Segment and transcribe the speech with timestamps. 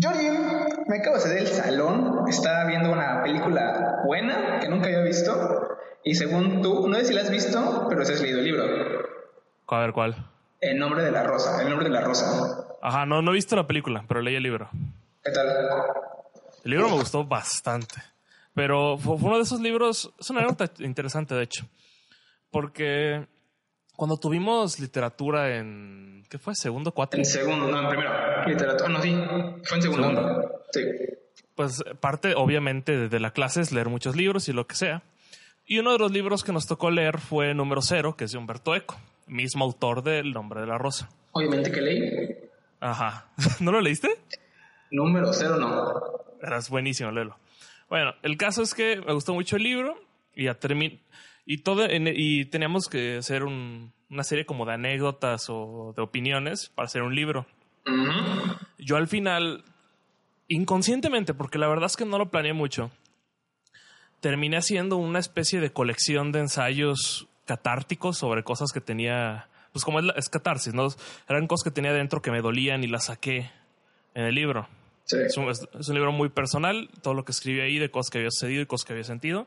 [0.00, 0.26] Jordi,
[0.88, 5.78] me acabo de salir del salón, estaba viendo una película buena que nunca había visto.
[6.02, 8.64] Y según tú, no sé si la has visto, pero si has leído el libro.
[9.68, 10.16] A ver, ¿cuál?
[10.60, 12.66] El nombre de la rosa, el nombre de la rosa.
[12.80, 14.68] Ajá, no, no he visto la película, pero leí el libro.
[15.22, 15.46] ¿Qué tal?
[16.64, 17.96] El libro me gustó bastante.
[18.54, 21.66] Pero fue fue uno de esos libros, es una nota interesante, de hecho.
[22.50, 23.26] Porque
[24.02, 26.24] cuando tuvimos literatura en.
[26.28, 26.56] ¿Qué fue?
[26.56, 27.20] ¿Segundo, cuatro?
[27.20, 28.10] En segundo, no, en primero.
[28.48, 29.14] Literatura, no, sí.
[29.62, 30.02] Fue en segundo.
[30.08, 30.62] Segundo.
[30.72, 30.80] Sí.
[31.54, 35.04] Pues parte, obviamente, de- de la clase es leer muchos libros y lo que sea.
[35.66, 38.38] Y uno de los libros que nos tocó leer fue Número Cero, que es de
[38.38, 41.08] Humberto Eco, mismo autor de El nombre de la rosa.
[41.30, 42.10] Obviamente que leí.
[42.80, 43.28] Ajá.
[43.60, 44.08] ¿No lo leíste?
[44.90, 45.92] Número cero, no.
[46.44, 47.36] Eras buenísimo, léelo.
[47.88, 49.94] Bueno, el caso es que me gustó mucho el libro
[50.34, 50.98] y ya terminé.
[51.44, 56.70] Y todo, y teníamos que hacer un- una serie como de anécdotas o de opiniones
[56.74, 57.46] para hacer un libro.
[57.86, 58.56] Ujú.
[58.78, 59.64] Yo al final,
[60.48, 62.90] inconscientemente, porque la verdad es que no lo planeé mucho,
[64.20, 69.98] terminé haciendo una especie de colección de ensayos catárticos sobre cosas que tenía, pues como
[69.98, 70.88] es, la- es catarsis, ¿no?
[71.28, 73.50] Eran cosas que tenía dentro que me dolían y las saqué
[74.14, 74.68] en el libro.
[75.04, 75.16] Sí.
[75.26, 78.18] Es un, es un libro muy personal, todo lo que escribí ahí de cosas que
[78.18, 79.46] había sucedido y cosas que había sentido,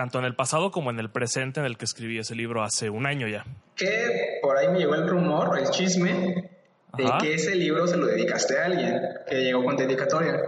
[0.00, 2.88] tanto en el pasado como en el presente en el que escribí ese libro hace
[2.88, 3.44] un año ya.
[3.76, 6.48] Que por ahí me llegó el rumor, el chisme,
[6.96, 7.18] de Ajá.
[7.18, 10.40] que ese libro se lo dedicaste a alguien, que llegó con dedicatoria.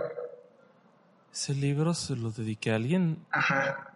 [1.30, 3.92] Ese libro se lo dediqué a alguien, Ajá.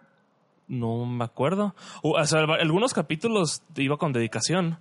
[0.67, 1.73] no me acuerdo.
[2.03, 4.77] O, o sea, algunos capítulos iba con dedicación.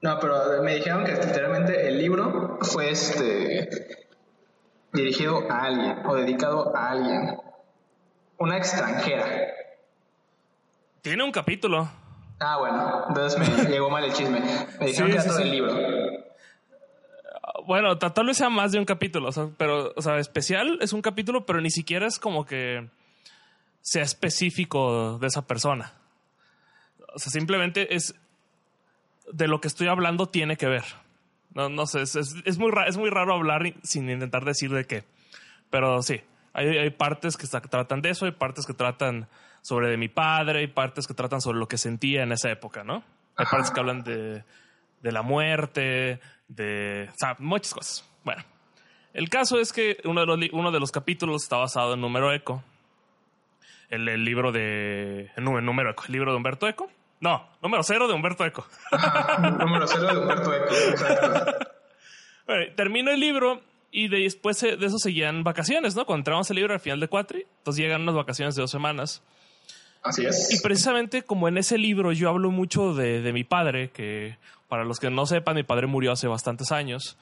[0.00, 3.68] No, pero me dijeron que literalmente el libro fue este
[4.94, 7.47] dirigido a alguien o dedicado a alguien.
[8.38, 9.26] Una extranjera.
[11.02, 11.90] Tiene un capítulo.
[12.40, 14.40] Ah, bueno, entonces me llegó mal el chisme.
[14.80, 15.42] Me dijeron Sí, que era sí, todo sí.
[15.42, 15.74] el libro.
[17.66, 20.78] Bueno, ta- tal vez sea más de un capítulo, o sea, pero, o sea, especial
[20.80, 22.88] es un capítulo, pero ni siquiera es como que
[23.80, 25.92] sea específico de esa persona.
[27.14, 28.14] O sea, simplemente es
[29.32, 30.84] de lo que estoy hablando tiene que ver.
[31.54, 34.70] No, no sé, es, es, es muy, ra- es muy raro hablar sin intentar decir
[34.70, 35.04] de qué.
[35.70, 36.20] Pero sí,
[36.52, 39.28] hay, hay partes que tratan de eso, hay partes que tratan
[39.62, 42.84] sobre de mi padre, hay partes que tratan sobre lo que sentía en esa época,
[42.84, 43.04] ¿no?
[43.36, 43.50] Hay Ajá.
[43.56, 44.44] partes que hablan de,
[45.02, 47.08] de la muerte, de...
[47.10, 48.10] O sea, muchas cosas.
[48.24, 48.42] Bueno,
[49.14, 52.32] el caso es que uno de los, uno de los capítulos está basado en Número
[52.32, 52.62] Eco.
[53.90, 55.30] El, el libro de...
[55.36, 56.90] En Número Eco, el libro de Humberto Eco.
[57.20, 58.66] No, Número Cero de Humberto Eco.
[59.58, 60.74] Número cero de Humberto Eco.
[62.46, 66.04] Bueno, termino el libro y de- después de eso seguían vacaciones, ¿no?
[66.06, 69.22] Cuando entramos el libro al final de Cuatri, entonces llegan unas vacaciones de dos semanas.
[70.02, 70.52] Así es.
[70.52, 74.36] Y precisamente como en ese libro yo hablo mucho de, de mi padre, que
[74.68, 77.16] para los que no sepan, mi padre murió hace bastantes años.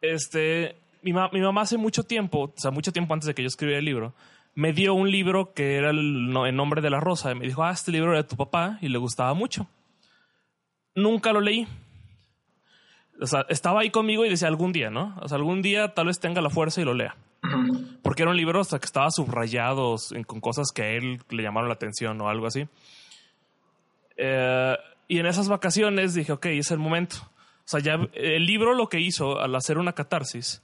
[0.00, 3.42] Este, mi, ma- mi mamá hace mucho tiempo, o sea, mucho tiempo antes de que
[3.42, 4.14] yo escribiera el libro,
[4.54, 7.30] me dio un libro que era el, no- el nombre de la rosa.
[7.32, 9.68] Y me dijo, ah, este libro era de tu papá y le gustaba mucho.
[10.94, 11.66] Nunca lo leí.
[13.20, 15.16] O sea, estaba ahí conmigo y decía algún día, ¿no?
[15.20, 17.16] O sea, algún día tal vez tenga la fuerza y lo lea.
[18.02, 19.96] Porque era un libro hasta que estaba subrayado
[20.26, 22.68] con cosas que a él le llamaron la atención o algo así.
[24.16, 24.76] Eh,
[25.08, 27.16] y en esas vacaciones dije, ok, es el momento.
[27.20, 30.62] O sea, ya el libro lo que hizo al hacer una catarsis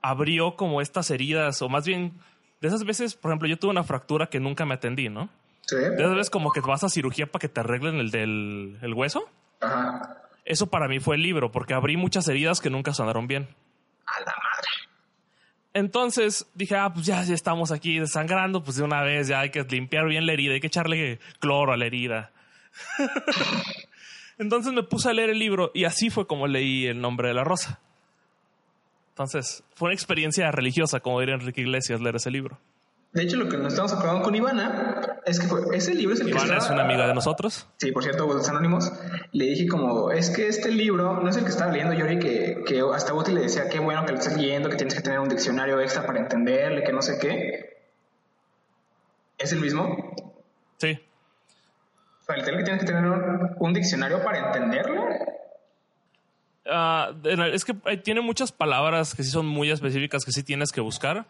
[0.00, 2.12] abrió como estas heridas, o más bien,
[2.60, 5.28] de esas veces, por ejemplo, yo tuve una fractura que nunca me atendí, ¿no?
[5.62, 5.76] Sí.
[5.76, 8.94] De esas veces como que vas a cirugía para que te arreglen el del el
[8.94, 9.24] hueso.
[9.60, 10.21] Ajá.
[10.44, 13.48] Eso para mí fue el libro, porque abrí muchas heridas que nunca sonaron bien.
[14.06, 14.68] A la madre.
[15.74, 19.50] Entonces dije, ah, pues ya, ya estamos aquí desangrando, pues de una vez ya hay
[19.50, 22.30] que limpiar bien la herida, hay que echarle cloro a la herida.
[24.38, 27.34] Entonces me puse a leer el libro y así fue como leí el nombre de
[27.34, 27.80] la rosa.
[29.10, 32.58] Entonces fue una experiencia religiosa, como diría Enrique Iglesias, leer ese libro.
[33.12, 36.20] De hecho, lo que nos estamos acordando con Ivana es que fue, ese libro es
[36.20, 37.68] el que Ivana es estaba- una amiga de nosotros.
[37.76, 38.90] Sí, por cierto, los anónimos.
[39.32, 42.62] Le dije como, es que este libro, no es el que estaba leyendo Yori, que,
[42.66, 45.18] que hasta Guti le decía, qué bueno que lo estás leyendo, que tienes que tener
[45.20, 47.82] un diccionario extra para entenderle, que no sé qué.
[49.36, 50.14] ¿Es el mismo?
[50.78, 50.98] Sí.
[52.22, 55.04] O sea, literal que tienes que tener un, un diccionario para entenderlo.
[56.64, 60.42] En el- es que eh, tiene muchas palabras que sí son muy específicas que sí
[60.42, 61.26] tienes que buscar.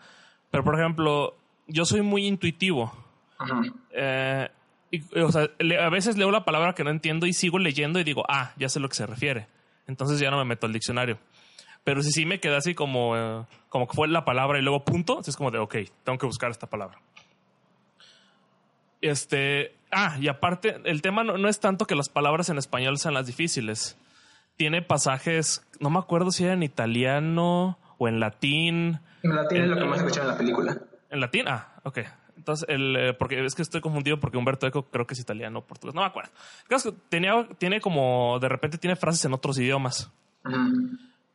[0.51, 1.35] Pero, por ejemplo,
[1.67, 2.93] yo soy muy intuitivo.
[3.39, 3.63] Ajá.
[3.93, 4.49] Eh,
[4.91, 7.99] y, o sea, le- a veces leo la palabra que no entiendo y sigo leyendo
[7.99, 9.47] y digo, ah, ya sé lo que se refiere.
[9.87, 11.19] Entonces ya no me meto al diccionario.
[11.85, 14.85] Pero si sí me queda así como, eh, como que fue la palabra y luego
[14.85, 16.99] punto, es como de, ok, tengo que buscar esta palabra.
[19.01, 22.99] Este, ah, y aparte, el tema no, no es tanto que las palabras en español
[22.99, 23.99] sean las difíciles.
[24.57, 28.99] Tiene pasajes, no me acuerdo si era en italiano o o en latín.
[29.23, 30.77] En latín es lo que más escuchado en la película.
[31.13, 31.47] ¿En latín?
[31.47, 31.99] Ah, ok.
[32.39, 35.59] Entonces, el, eh, porque es que estoy confundido porque Humberto Eco creo que es italiano
[35.59, 36.31] o portugués, no me acuerdo.
[36.67, 36.77] Que
[37.11, 40.11] tenía, tiene como, de repente tiene frases en otros idiomas.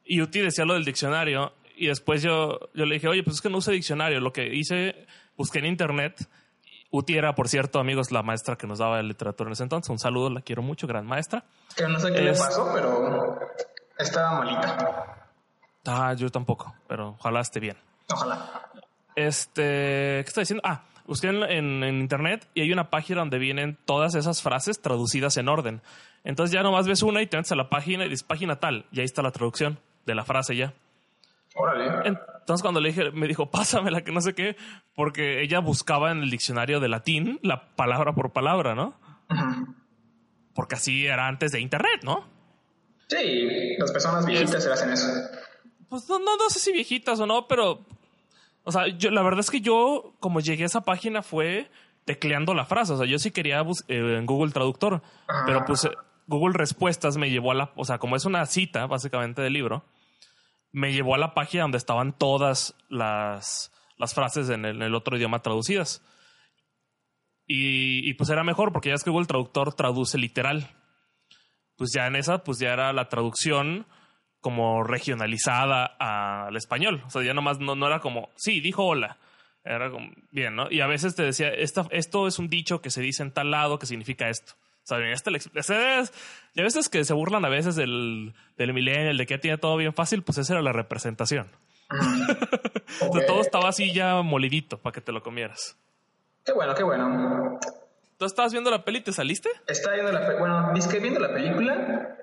[0.04, 3.42] Y Uti decía lo del diccionario y después yo, yo le dije, oye, pues es
[3.42, 4.20] que no use diccionario.
[4.20, 5.06] Lo que hice,
[5.38, 6.28] busqué en internet.
[6.90, 9.92] Uti era, por cierto, amigos, la maestra que nos daba literatura en ese entonces.
[9.92, 11.46] Un saludo, la quiero mucho, gran maestra.
[11.76, 13.40] Que no sé qué le pasó, pero
[14.00, 15.30] estaba malita.
[15.86, 17.78] Ah, yo tampoco, pero ojalá esté bien.
[18.10, 18.67] Ojalá.
[19.18, 20.62] Este, ¿qué está diciendo?
[20.64, 21.42] Ah, busqué en,
[21.84, 25.82] en, internet y hay una página donde vienen todas esas frases traducidas en orden.
[26.24, 28.86] Entonces ya nomás ves una y te metes a la página y dices página tal,
[28.92, 30.76] y ahí está la traducción de la frase ya.
[31.56, 32.08] Órale.
[32.08, 34.56] Entonces cuando le dije, me dijo, pásamela, que no sé qué,
[34.94, 38.94] porque ella buscaba en el diccionario de latín la palabra por palabra, ¿no?
[40.54, 42.24] Porque así era antes de internet, ¿no?
[43.08, 45.08] Sí, las personas viejitas se hacen eso.
[45.90, 47.84] Pues no, no, no sé si viejitas o no, pero
[48.68, 51.72] o sea, yo, la verdad es que yo, como llegué a esa página, fue
[52.04, 52.92] tecleando la frase.
[52.92, 55.02] O sea, yo sí quería eh, en Google Traductor,
[55.46, 55.92] pero pues eh,
[56.28, 59.86] Google Respuestas me llevó a la, o sea, como es una cita básicamente del libro,
[60.74, 65.42] me llevó a la página donde estaban todas las, las frases en el, otro idioma
[65.42, 66.04] traducidas.
[67.46, 70.76] Y, y, pues era mejor porque ya es que Google Traductor traduce literal.
[71.78, 73.88] Pues ya en esa, pues ya era la traducción
[74.48, 77.04] como regionalizada al español.
[77.06, 79.18] O sea, ya nomás no, no era como, sí, dijo hola.
[79.66, 80.72] Era como, bien, ¿no?
[80.72, 83.52] Y a veces te decía, Esta, esto es un dicho que se dice en tal
[83.52, 84.54] lado que significa esto.
[84.54, 85.32] O sea, este
[86.54, 89.58] y a veces que se burlan a veces del, del millennial, de que ya tiene
[89.58, 91.52] todo bien fácil, pues esa era la representación.
[91.90, 95.78] o sea, todo estaba así ya molidito para que te lo comieras.
[96.46, 97.60] Qué bueno, qué bueno.
[98.18, 99.50] ¿Tú estabas viendo la peli y te saliste?
[99.68, 102.18] Estaba viendo la Bueno, que viendo la película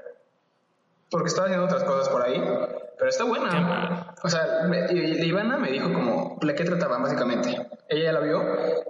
[1.14, 2.42] porque estaba haciendo otras cosas por ahí,
[2.98, 4.16] pero está buena.
[4.24, 7.56] O sea, Ivana me dijo como, ¿de qué trataba básicamente?
[7.88, 8.42] Ella la vio,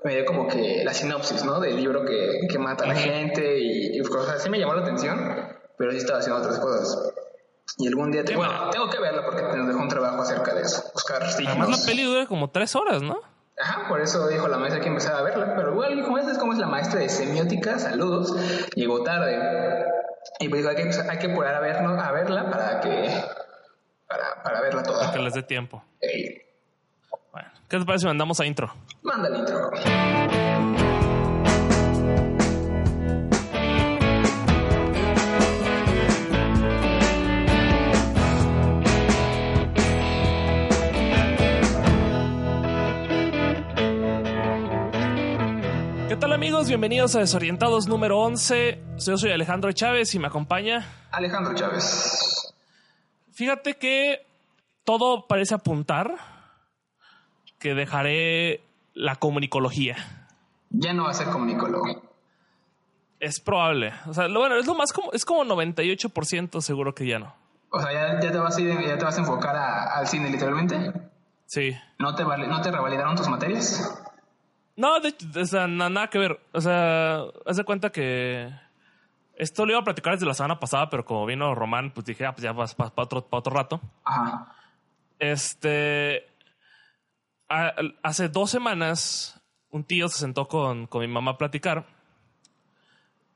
[0.04, 1.60] me dio como que la sinopsis, ¿no?
[1.60, 5.18] Del libro que, que mata a la gente y, cosas así me llamó la atención,
[5.76, 7.12] pero sí estaba haciendo otras cosas.
[7.76, 10.62] Y algún día, te, bueno, tengo que verla porque nos dejó un trabajo acerca de
[10.62, 11.58] eso, buscar signos.
[11.58, 13.20] Además la peli dura como tres horas, ¿no?
[13.58, 16.54] Ajá, por eso dijo la maestra que empezaba a verla, pero igual, como es como
[16.54, 18.34] es la maestra de semiótica, saludos,
[18.76, 19.92] llegó tarde.
[20.40, 23.08] Y pues hay que, hay que apurar a, verlo, a verla para que
[24.06, 25.00] para, para verla toda.
[25.00, 25.82] Para que les dé tiempo.
[27.32, 28.72] Bueno, ¿qué te parece si mandamos a intro?
[29.02, 29.70] Manda el intro.
[46.34, 46.66] ¿Qué tal amigos?
[46.66, 48.82] Bienvenidos a Desorientados número 11.
[48.98, 52.52] Yo soy Alejandro Chávez y me acompaña Alejandro Chávez.
[53.30, 54.26] Fíjate que
[54.82, 56.16] todo parece apuntar
[57.60, 58.64] que dejaré
[58.94, 59.94] la comunicología.
[60.70, 62.02] Ya no va a ser comunicólogo.
[63.20, 63.92] Es probable.
[64.08, 67.32] O sea, lo bueno, es lo más como, es como 98% seguro que ya no.
[67.70, 70.92] O sea, ya, te, vas a ya te vas a enfocar al cine literalmente.
[71.46, 71.76] Sí.
[72.00, 74.02] ¿No te, ¿No te revalidaron tus materias?
[74.76, 75.14] No, de,
[75.68, 76.40] nada que ver.
[76.52, 78.52] O sea, haz de cuenta que
[79.36, 82.26] esto lo iba a platicar desde la semana pasada, pero como vino Román, pues dije,
[82.26, 83.80] ah, pues ya vas para otro, otro rato.
[84.04, 84.54] Ajá.
[85.18, 86.26] Este.
[88.02, 91.86] hace dos semanas, un tío se sentó con, con mi mamá a platicar.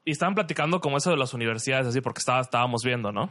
[0.05, 3.31] Y estaban platicando como eso de las universidades, así, porque estaba, estábamos viendo, ¿no?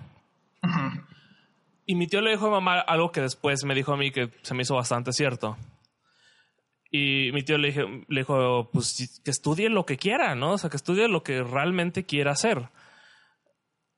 [1.86, 4.12] Y mi tío le dijo a mi mamá algo que después me dijo a mí
[4.12, 5.58] que se me hizo bastante cierto.
[6.91, 7.72] Y mi tío le,
[8.08, 10.51] le dijo, pues que estudie lo que quiera, ¿no?
[10.53, 12.70] O sea, que estudie lo que realmente quiera hacer.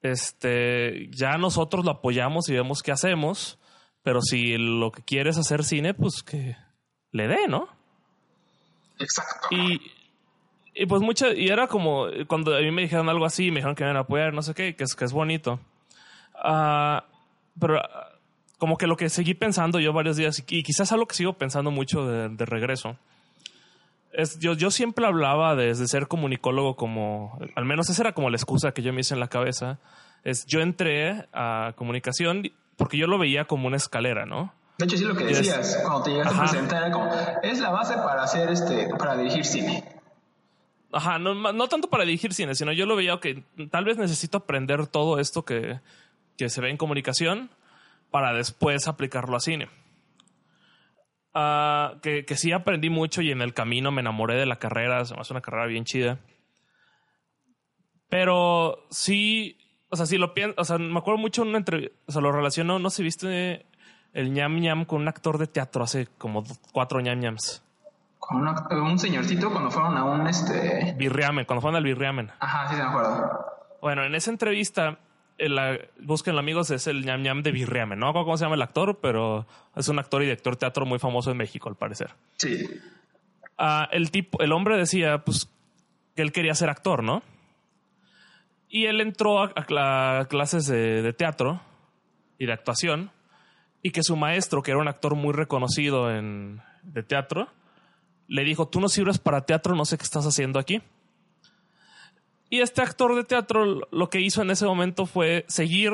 [0.01, 3.59] Este, ya nosotros lo apoyamos y vemos qué hacemos,
[4.01, 6.55] pero si lo que quiere es hacer cine, pues que
[7.11, 7.67] le dé, ¿no?
[8.97, 9.47] Exacto.
[9.51, 9.81] Y,
[10.73, 13.75] y pues mucha, y era como, cuando a mí me dijeron algo así, me dijeron
[13.75, 15.59] que me iban a apoyar, no sé qué, que es, que es bonito.
[16.33, 17.05] Ah,
[17.59, 17.81] pero
[18.59, 21.71] como que lo que seguí pensando yo varios días, y quizás algo que sigo pensando
[21.71, 22.97] mucho de, regreso,
[24.11, 28.35] es yo, yo siempre hablaba de, ser comunicólogo como, al menos esa era como la
[28.35, 29.79] excusa que yo me hice en la cabeza,
[30.23, 34.53] es yo entré a comunicación porque yo lo veía como una escalera, ¿no?
[34.77, 37.11] De hecho, sí lo que decías, cuando te llegaste a presentar, era como,
[37.43, 39.83] es la base para hacer este, para dirigir cine.
[40.91, 44.39] Ajá, no, no tanto para dirigir cine, sino yo lo veía que tal vez necesito
[44.39, 45.79] aprender todo esto que,
[46.37, 47.49] que se ve en comunicación
[48.11, 49.69] para después aplicarlo a cine.
[51.33, 55.05] Ah, que, que, sí aprendí mucho y en el camino me enamoré de la carrera,
[55.05, 56.19] se me hace una carrera bien chida.
[58.09, 59.57] Pero sí,
[59.89, 62.21] o sea, sí lo pienso, o sea, me acuerdo mucho en una entrevista, o sea,
[62.21, 63.67] lo relaciono, no sé, viste
[64.13, 67.63] el ñam ñam con un actor de teatro hace como cuatro ñam ñams.
[68.17, 70.93] Con un señorcito cuando fueron a un este.
[70.97, 72.31] Birriamen, cuando fueron al Birriamen.
[72.39, 73.27] Ajá, sí, se me acuerdo.
[73.81, 74.99] Bueno, en esa entrevista,
[75.47, 77.99] la, busquen amigos, es el ñam ñam de Birriamen.
[77.99, 80.99] No cómo se llama el actor, pero es un actor y director de teatro muy
[80.99, 82.11] famoso en México, al parecer.
[82.37, 82.67] Sí.
[83.57, 85.49] Ah, el tipo, el hombre decía, pues,
[86.15, 87.23] que él quería ser actor, ¿no?
[88.67, 91.61] Y él entró a, clases de, teatro
[92.37, 93.11] y de actuación
[93.81, 97.49] y que su maestro, que era un actor muy reconocido en, de teatro,
[98.27, 100.81] le dijo, tú no sirves para teatro, no sé qué estás haciendo aquí.
[102.49, 105.93] Y este actor de teatro lo que hizo en ese momento fue seguir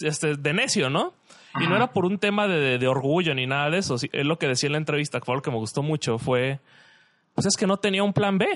[0.00, 1.14] este, de necio, ¿no?
[1.58, 3.96] Y no era por un tema de, orgullo ni nada de eso.
[4.12, 6.60] Él lo que decía en la entrevista, que fue algo que me gustó mucho, fue,
[7.34, 8.46] pues es que no tenía un plan B.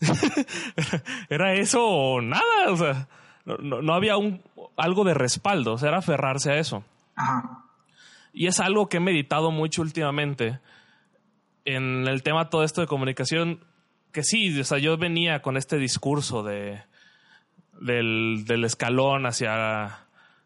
[1.28, 3.08] era eso o nada, o sea,
[3.44, 4.42] no, había un,
[4.76, 6.84] algo de respaldo, o sea, era aferrarse a eso.
[8.32, 10.60] Y es algo que he meditado mucho últimamente
[11.64, 13.64] en el tema todo esto de comunicación,
[14.14, 16.80] que sí, o sea, yo venía con este discurso de
[17.80, 19.98] del, del escalón hacia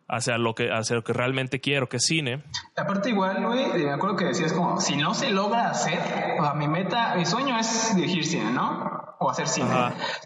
[0.08, 2.42] hacia lo que hacia lo que realmente quiero, que es cine.
[2.75, 6.00] Aparte igual, güey, me acuerdo que decías como, si no se logra hacer,
[6.40, 9.16] o sea, mi meta, mi sueño es dirigir cine, ¿no?
[9.18, 9.68] O hacer cine.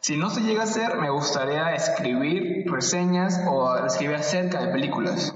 [0.01, 5.35] Si no se llega a hacer, me gustaría escribir reseñas o escribir acerca de películas.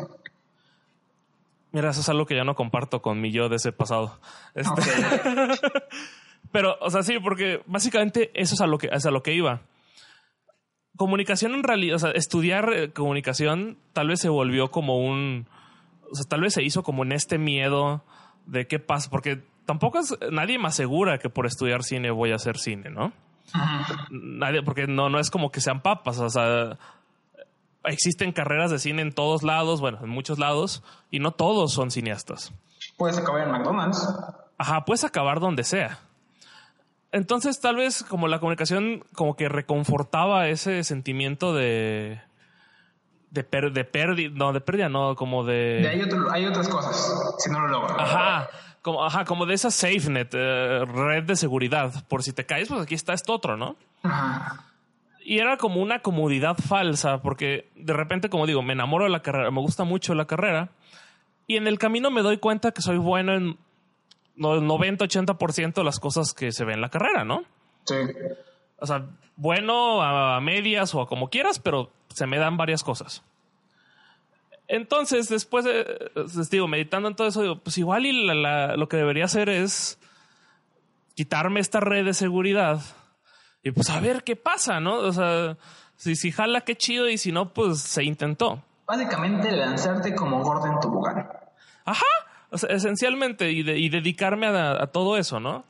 [1.73, 4.21] Mira, eso es algo que ya no comparto con mi yo de ese pasado.
[4.55, 4.81] Este,
[6.53, 9.35] Pero, o sea, sí, porque básicamente eso es a lo que, es a lo que
[9.35, 9.63] iba
[10.97, 15.47] comunicación en realidad, o sea, estudiar eh, comunicación tal vez se volvió como un,
[16.11, 18.03] o sea, tal vez se hizo como en este miedo
[18.47, 22.37] de qué pasa, porque tampoco es, nadie me asegura que por estudiar cine voy a
[22.37, 23.13] hacer cine, ¿no?
[24.11, 26.79] Nadie, porque no, no es como que sean papas, o sea,
[27.85, 31.91] existen carreras de cine en todos lados, bueno, en muchos lados, y no todos son
[31.91, 32.53] cineastas.
[32.97, 34.09] Puedes acabar en McDonald's.
[34.59, 36.01] Ajá, puedes acabar donde sea.
[37.17, 42.21] Entonces, tal vez como la comunicación como que reconfortaba ese sentimiento de
[43.31, 45.81] de, de pérdida, no, de pérdida, no, como de...
[45.81, 45.89] de
[46.33, 47.99] hay, otras cosas, si no lo logro.
[47.99, 48.49] Ajá,
[48.83, 52.05] como, ajá, como de esa SafeNet, eh, red de seguridad.
[52.07, 53.77] Por si te caes, pues aquí está esto otro, ¿no?
[54.03, 54.65] Ajá.
[55.25, 59.23] Y era como una comodidad falsa, porque de repente, como digo, me enamoro de la
[59.23, 60.69] carrera, me gusta mucho la carrera,
[61.47, 63.59] y en el camino me doy cuenta que soy bueno en
[64.37, 67.45] 90-80% de las cosas que se ven en la carrera, ¿no?
[67.85, 67.97] Sí.
[68.79, 73.23] O sea, bueno a, medias o a como quieras, pero se me dan varias cosas.
[74.69, 78.97] Entonces, después de, les digo, meditando en todo eso, digo, pues igual y lo que
[78.97, 79.99] debería hacer es
[81.15, 82.81] quitarme esta red de seguridad
[83.67, 84.97] y pues a ver qué pasa, ¿no?
[84.97, 85.57] O sea,
[85.97, 88.63] si, si jala, qué chido, y si no, pues se intentó.
[88.87, 90.89] Básicamente lanzarte como gordo en tu
[92.65, 95.65] esencialmente, y, dedicarme a, todo eso, ¿no?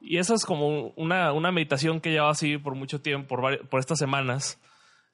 [0.00, 3.80] Y eso es como una, una meditación que llevo así por mucho tiempo, por, por
[3.80, 4.60] estas semanas.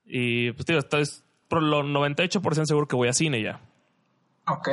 [0.06, 1.04] Y pues, digo, estoy
[1.48, 3.60] por lo 98% seguro que voy a cine ya.
[4.46, 4.68] Ok.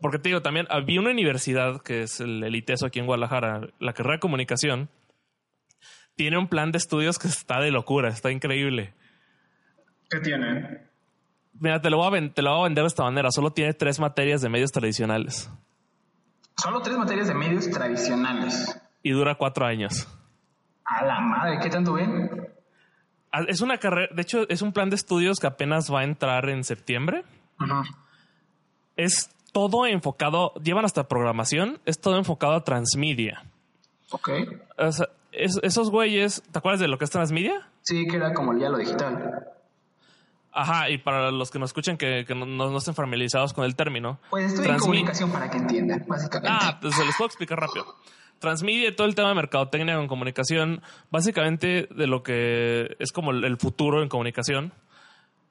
[0.00, 3.68] Porque te digo, también había una universidad que es el, el ITESO aquí en Guadalajara,
[3.80, 4.88] la carrera de comunicación.
[6.14, 8.94] Tiene un plan de estudios que está de locura, está increíble.
[10.10, 10.87] ¿Qué tiene?
[11.60, 13.30] Mira, te lo, voy a te lo voy a vender de esta manera.
[13.30, 15.50] Solo tiene tres materias de medios tradicionales.
[16.56, 18.80] Solo tres materias de medios tradicionales.
[19.02, 20.08] Y dura cuatro años.
[20.84, 22.48] A la madre, ¿qué tanto ven?
[23.30, 26.04] Ah, es una carrera, de hecho, es un plan de estudios que apenas va a
[26.04, 27.24] entrar en septiembre.
[28.96, 33.44] Es todo enfocado, llevan hasta programación, es todo enfocado a transmedia.
[34.10, 34.30] Ok.
[34.78, 37.68] O sea, esos güeyes, ¿te acuerdas de lo que es transmedia?
[37.82, 39.46] Sí, que era como ya lo digital.
[40.52, 44.18] Ajá, y para los que nos escuchan que, no, no, estén familiarizados con el término.
[44.30, 46.48] Pues estoy en comunicación para que entiendan, básicamente.
[46.50, 47.94] Ah, pues se los puedo explicar rápido.
[48.38, 53.56] Transmedia todo el tema de mercadotecnia en comunicación, básicamente de lo que es como el
[53.56, 54.72] futuro en comunicación,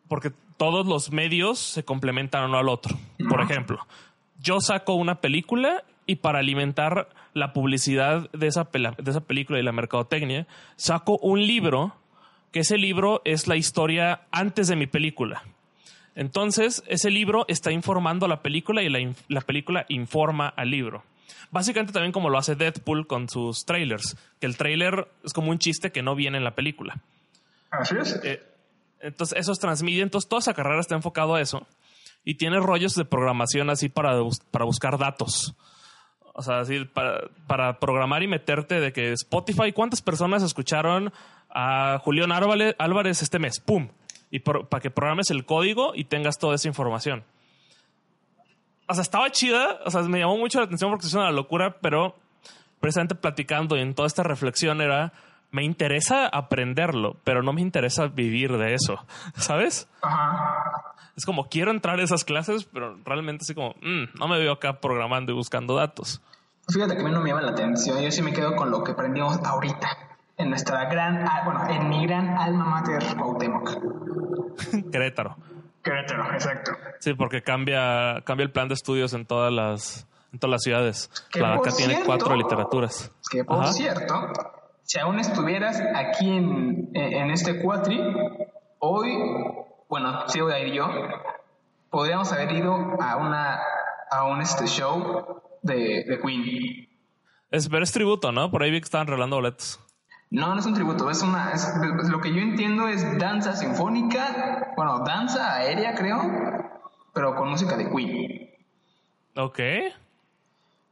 [0.08, 2.98] porque todos los medios se complementan uno al otro.
[3.30, 3.86] Por ejemplo,
[4.40, 9.64] yo saco una película y para alimentar la publicidad de esa, de esa película y
[9.64, 11.94] la mercadotecnia, saco un libro
[12.52, 15.44] que ese libro es la historia antes de mi película.
[16.16, 21.04] Entonces, ese libro está informando a la película y la, película informa al libro.
[21.52, 25.60] Básicamente también como lo hace Deadpool con sus trailers, que el trailer es como un
[25.60, 27.00] chiste que no viene en la película.
[27.70, 28.20] Así es.
[28.24, 28.42] Eh,
[29.00, 29.60] entonces, eso es.
[29.84, 31.68] Entonces, toda esa carrera está enfocado a eso.
[32.26, 35.56] Y tiene rollos de programación así para, para buscar datos.
[36.40, 41.12] O sea, así para, programar y meterte de que Spotify, ¿cuántas personas escucharon
[41.50, 43.88] a Julián Álvarez este mes, ¡pum!
[44.30, 47.24] Y para que programes el código y tengas toda esa información.
[48.88, 51.78] o sea, estaba chida, o sea, me llamó mucho la atención porque es una locura,
[51.82, 52.16] pero
[52.80, 55.14] precisamente platicando y en toda esta reflexión era,
[55.52, 59.88] me interesa aprenderlo, pero no me interesa vivir de eso, ¿sabes?
[60.02, 60.94] Ajá.
[61.16, 64.54] Es como, quiero entrar a esas clases, pero realmente así como, mm, no me veo
[64.54, 66.22] acá programando y buscando datos.
[66.72, 68.84] Fíjate que a mí no me llama la atención, yo sí me quedo con lo
[68.84, 69.88] que aprendimos ahorita,
[70.38, 73.72] en nuestra gran, bueno, en mi gran alma mater Cuauhtémoc.
[74.92, 75.38] Querétaro.
[75.82, 76.72] Querétaro, exacto.
[77.00, 81.10] Sí, porque cambia, cambia el plan de estudios en todas las, en todas las ciudades.
[81.32, 83.12] Que La acá tiene cuatro literaturas.
[83.32, 83.74] Que por Ajá.
[83.74, 84.14] cierto,
[84.88, 88.00] si aún estuvieras aquí en, en este cuatri,
[88.80, 89.12] hoy,
[89.90, 90.88] bueno, sí voy a ir yo,
[91.90, 93.60] podríamos haber ido a una
[94.10, 96.88] a un este show de, de Queen.
[97.52, 98.50] Es, pero es tributo, ¿no?
[98.50, 99.80] Por ahí vi que estaban regalando boletos.
[100.30, 101.70] No, no es un tributo, es una, es-
[102.10, 106.22] lo que yo entiendo es danza sinfónica, bueno, danza aérea creo,
[107.14, 108.50] pero con música de Queen.
[109.36, 109.60] Ok.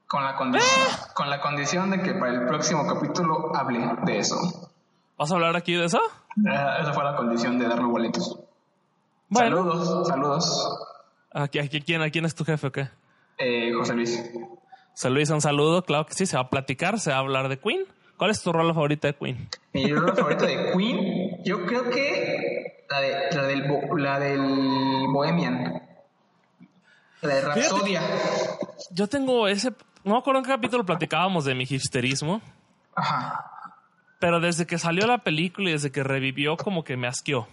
[0.07, 4.71] Con la, condición, con la condición de que para el próximo capítulo hable de eso.
[5.17, 5.99] ¿Vas a hablar aquí de eso?
[6.37, 8.39] Esa fue la condición de darme boletos.
[9.29, 9.57] Bueno.
[9.57, 10.79] Saludos, saludos,
[11.33, 12.87] ¿Aquí, aquí, quién, ¿A quién es tu jefe o qué?
[13.37, 14.31] eh, José Luis.
[15.03, 17.49] Lo hizo un saludo, claro que sí, se va a platicar, se va a hablar
[17.49, 17.81] de Queen.
[18.17, 19.49] ¿Cuál es tu rola favorita de Queen?
[19.73, 25.81] Mi rola favorita de Queen, yo creo que la, de, la, del, la del Bohemian.
[27.21, 28.01] La de Rapsodia.
[28.91, 29.73] Yo tengo ese.
[30.05, 32.39] No me acuerdo en qué capítulo platicábamos de mi hipsterismo,
[32.95, 33.73] Ajá.
[34.19, 37.47] pero desde que salió la película y desde que revivió, como que me asqueó.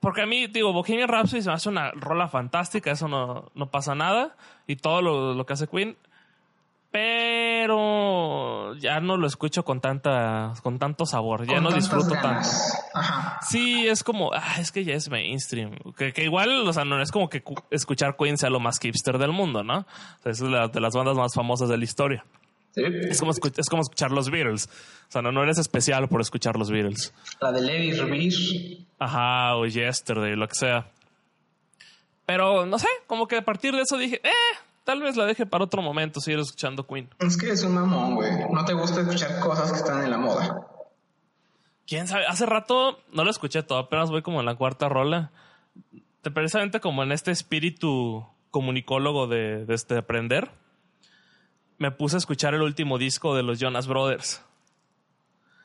[0.00, 3.70] Porque a mí, digo, Bohemian Rhapsody se me hace una rola fantástica, eso no, no
[3.70, 4.34] pasa nada.
[4.66, 5.96] Y todo lo, lo que hace Queen.
[6.92, 12.48] Pero ya no lo escucho con tanta, con tanto sabor, ya Con no disfruto tanto.
[12.94, 13.38] Ajá.
[13.48, 15.76] Sí, es como, ah, es que ya es mainstream.
[15.96, 18.78] Que, que igual, o sea, no es como que cu- escuchar Queen sea lo más
[18.78, 19.78] hipster del mundo, ¿no?
[19.80, 22.24] O sea, es la- de las bandas más famosas de la historia.
[22.74, 22.82] Sí.
[22.84, 24.68] Es como, es como escuchar los Beatles.
[25.08, 27.12] O sea, no, no eres especial por escuchar los Beatles.
[27.40, 28.78] La de Lady Revere.
[28.98, 30.86] Ajá, o Yesterday, lo que sea.
[32.24, 34.30] Pero, no sé, como que a partir de eso dije, eh,
[34.84, 37.08] tal vez la deje para otro momento seguir escuchando Queen.
[37.18, 38.30] Es que es un mamón, güey.
[38.50, 40.66] No te gusta escuchar cosas que están en la moda.
[41.86, 42.26] ¿Quién sabe?
[42.26, 45.30] Hace rato no lo escuché todo, apenas voy como en la cuarta rola.
[46.22, 50.50] De- Precisamente como en este espíritu comunicólogo de, de este aprender,
[51.78, 54.42] me puse a escuchar el último disco de los Jonas Brothers.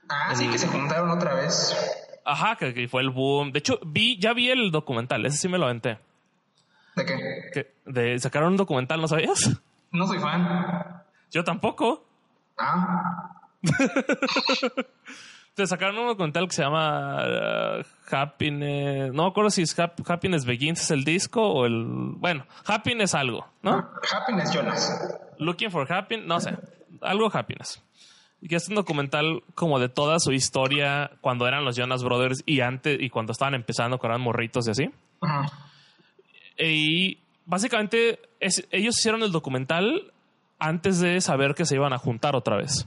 [0.09, 1.75] Ah, sí, que se juntaron otra vez.
[2.25, 3.51] Ajá, que, que fue el boom.
[3.51, 5.99] De hecho, vi, ya vi el documental, ese sí me lo aventé.
[7.47, 7.73] ¿De qué?
[7.85, 9.59] Que de, sacaron un documental, ¿no sabías?
[9.91, 11.01] No soy fan.
[11.31, 12.05] Yo tampoco.
[12.57, 13.41] Ah,
[15.55, 17.17] Te sacaron un documental que se llama
[17.79, 17.83] uh,
[18.15, 19.11] Happiness.
[19.11, 21.83] No me acuerdo si es Hap- Happiness Begins es el disco o el.
[22.17, 23.89] Bueno, Happiness algo, ¿no?
[24.13, 25.19] Happiness Jonas.
[25.39, 26.55] Looking for Happiness, no sé,
[27.01, 27.81] algo Happiness.
[28.39, 32.43] Y que es un documental como de toda su historia cuando eran los Jonas Brothers
[32.45, 34.89] y antes y cuando estaban empezando, cuando eran morritos y así.
[36.59, 40.13] Y básicamente es- ellos hicieron el documental
[40.59, 42.85] antes de saber que se iban a juntar otra vez.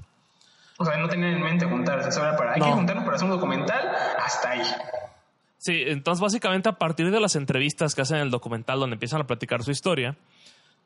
[0.78, 2.12] O sea, no tenían en mente juntarse.
[2.12, 2.66] Solo era para, hay No.
[2.66, 3.90] que juntarnos para hacer un documental.
[4.24, 4.62] Hasta ahí.
[5.58, 9.20] Sí, entonces básicamente a partir de las entrevistas que hacen en el documental donde empiezan
[9.20, 10.16] a platicar su historia,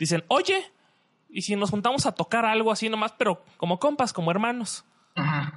[0.01, 0.65] dicen, oye,
[1.31, 4.85] ¿y si nos juntamos a tocar algo así nomás, pero como compas, como hermanos?
[5.15, 5.53] Ajá.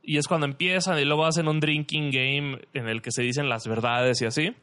[0.00, 3.48] Y es cuando empiezan y luego hacen un drinking game en el que se dicen
[3.48, 4.54] las verdades y así.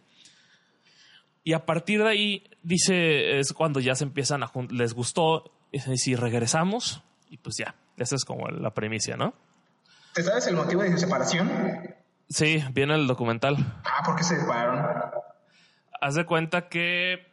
[1.44, 5.80] Y a partir de ahí, dice, es cuando ya se empiezan a les gustó, y
[5.80, 9.34] si regresamos, y pues ya, esa es como la premisa, ¿no?
[10.14, 11.50] ¿Te sabes el motivo de su separación?
[12.30, 13.58] Sí, viene el documental.
[13.86, 15.20] Ah, ¿por qué se separaron?
[16.02, 17.28] haz de cuenta que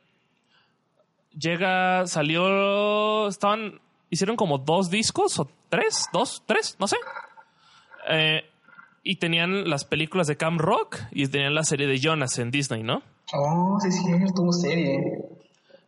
[1.39, 6.97] llega, salió, estaban, hicieron como dos discos o tres, dos, tres, no sé.
[8.09, 8.45] Eh,
[9.03, 12.83] y tenían las películas de Cam Rock y tenían la serie de Jonas en Disney,
[12.83, 13.03] ¿no?
[13.33, 14.03] Oh, sí, sí,
[14.35, 15.19] tuvo serie.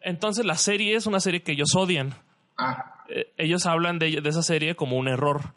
[0.00, 2.14] Entonces la serie es una serie que ellos odian.
[2.56, 5.54] Ah, Eh, ellos hablan de, de esa serie como un error.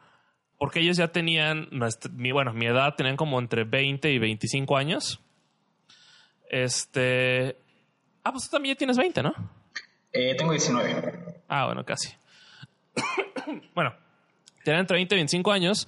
[0.57, 4.77] Porque ellos ya tenían, nuestra- mi, bueno, mi edad tenían como entre 20 y 25
[4.77, 5.19] años.
[6.49, 7.57] Este...
[8.23, 9.33] Ah, pues tú también ya tienes 20, ¿no?
[10.13, 11.41] eh, tengo 19.
[11.47, 12.09] Ah, bueno, casi.
[13.75, 13.93] bueno,
[14.63, 15.87] tenían entre 20 y 25 años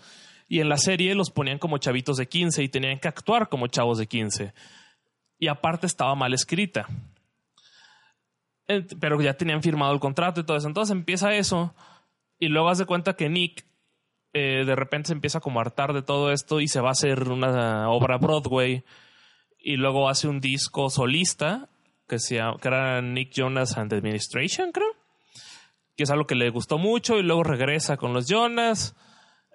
[0.50, 3.68] y en la serie los ponían como chavitos de 15 y tenían que actuar como
[3.68, 4.54] chavos de 15.
[5.44, 6.88] Y aparte estaba mal escrita.
[8.66, 10.70] Pero ya tenían firmado el contrato y todo eso.
[10.70, 11.76] Entonces empieza eso
[12.40, 13.66] y luego hace cuenta que Nick
[14.32, 16.92] eh, de repente se empieza como a hartar de todo esto y se va a
[16.94, 18.86] hacer una obra Broadway
[19.60, 21.68] y luego hace un disco solista
[22.08, 24.94] que, se que era Nick Jonas and the Administration, creo.
[25.98, 28.96] Que es algo que le gustó mucho y luego regresa con los Jonas.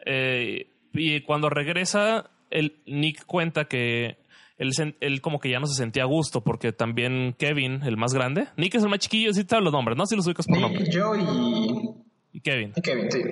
[0.05, 4.28] Eh, y cuando regresa, el, Nick cuenta que
[4.59, 8.49] él, como que ya no se sentía a gusto porque también Kevin, el más grande,
[8.57, 10.05] Nick es el más chiquillo, sí te sabes los nombres, ¿no?
[10.07, 10.85] Si los ubicas por nombre.
[10.93, 12.73] Joe y, Y Kevin.
[12.77, 13.23] y Kevin, sí.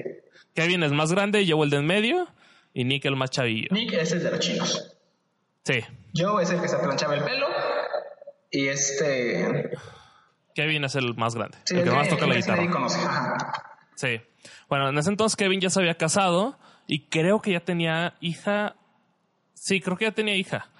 [0.55, 2.29] Kevin es más grande, Joe el de en medio
[2.73, 3.69] y Nick el más chavillo.
[3.73, 4.97] Nick es el de los chinos.
[5.65, 5.81] Sí.
[6.15, 7.47] Joe es el que se planchaba el pelo.
[8.51, 9.71] Y este.
[10.55, 12.63] Kevin es el más grande, Sí, el que el más toca la guitarra.
[13.97, 14.21] Sí.
[14.69, 18.77] Bueno, en ese entonces Kevin ya se había casado y creo que ya tenía hija.
[19.55, 20.71] Sí, creo que ya tenía hija.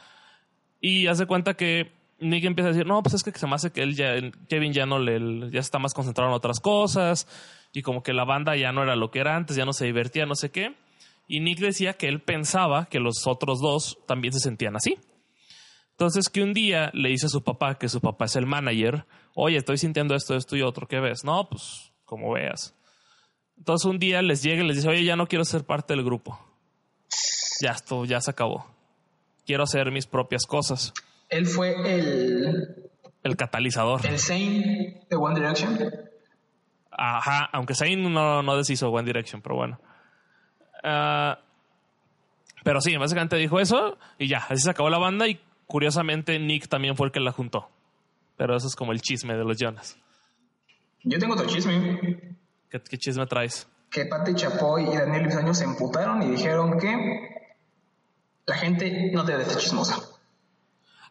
[0.81, 3.71] Y hace cuenta que Nick empieza a decir, no, pues es que se me hace
[3.71, 4.15] que él ya,
[4.49, 7.27] Kevin ya no le, ya está más concentrado en otras cosas
[7.73, 9.87] y como que la banda ya no era lo que era antes, ya no se
[9.87, 10.75] divertía, no sé qué.
[11.29, 14.97] Y Nick decía que él pensaba que los otros dos también se sentían así.
[15.91, 19.07] Entonces que un día le dice a su papá, que su papá es el manager,
[19.35, 21.25] oye, estoy sintiendo esto, esto y otro, ¿qué ves?
[21.25, 22.75] No, pues como veas.
[23.57, 26.05] Entonces un día les llega y les dice, oye, ya no quiero ser parte del
[26.05, 26.39] grupo.
[27.63, 28.76] Ya esto, ya se acabó.
[29.47, 30.93] Quiero hacer mis propias cosas.
[31.29, 32.91] Él fue el.
[33.23, 34.05] El catalizador.
[34.07, 35.79] El Zane de One Direction.
[36.91, 39.81] Ajá, aunque Zayn no, no deshizo One Direction, pero bueno.
[40.83, 41.39] Ah,
[42.65, 46.69] pero sí, básicamente dijo eso y ya, así se acabó la banda y curiosamente Nick
[46.69, 47.69] también fue el que la juntó.
[48.37, 49.99] Pero eso es como el chisme de los Jonas.
[51.03, 52.37] Yo tengo otro chisme.
[52.71, 53.69] ¿Qué, qué chisme traes?
[53.91, 57.46] Que Pati Chapoy y Daniel Bisoño se emputaron y dijeron que
[58.47, 59.99] la gente no debe de ser chismosa.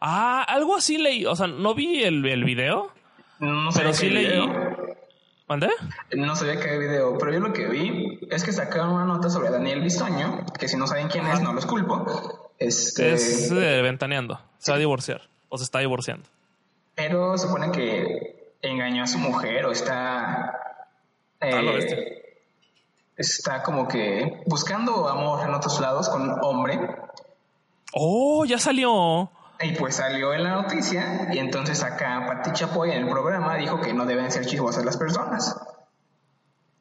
[0.00, 1.24] Ah, algo así leí.
[1.26, 2.92] O sea, no vi el, el video,
[3.38, 4.26] No pero sabía sí leí.
[4.26, 4.96] video.
[5.48, 5.68] ¿Mandé?
[6.16, 9.50] No sabía había video, pero yo lo que vi es que sacaron una nota sobre
[9.50, 12.50] Daniel Bisoño, que si no saben quién es, no los culpo.
[12.58, 14.40] Este, Es eh, ventaneando.
[14.58, 15.22] Se va a divorciar.
[15.48, 16.28] O se está divorciando.
[16.96, 20.52] Pero supone que engañó a su mujer o está.
[21.40, 21.98] eh, Ah, bestia.
[23.16, 26.80] está como que buscando amor en otros lados con un hombre.
[27.92, 29.30] Oh, ya salió.
[29.60, 31.28] Y pues salió en la noticia.
[31.32, 34.96] Y entonces acá Pati Chapoy en el programa dijo que no deben ser chismosas las
[34.96, 35.56] personas.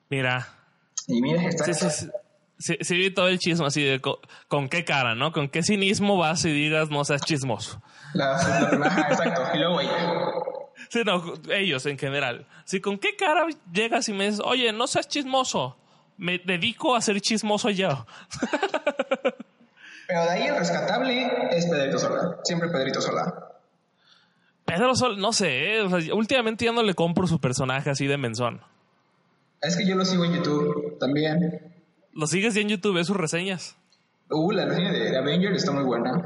[0.10, 0.48] Mira.
[1.08, 1.65] Y mira, está.
[1.65, 2.08] Sí, sí, sí.
[2.58, 5.34] Sí, sí vi todo el chisme así de co- con, qué cara, ¿no?
[5.34, 7.82] Con qué cinismo vas y digas no seas chismoso.
[8.13, 8.38] La-
[8.78, 9.41] la- ajá, exacto.
[9.54, 9.80] Y luego.
[10.89, 12.48] Sí, no, ellos en general.
[12.63, 15.78] Sí, con qué cara llegas y me dices, oye, no seas chismoso.
[16.18, 18.06] Me dedico a ser chismoso yo.
[20.08, 22.38] Pero de ahí el rescatable es Pedrito Sola.
[22.44, 23.52] Siempre Pedrito Sola.
[24.65, 25.82] Pedro Sol, no sé, ¿eh?
[25.82, 28.62] O sea, últimamente ya no le compro su personaje así de menzón.
[29.62, 31.74] Es que yo lo sigo en YouTube también.
[32.13, 33.78] Lo sigues ya en YouTube, ves sus reseñas.
[34.30, 36.22] Uh, la reseña de Avengers está muy buena.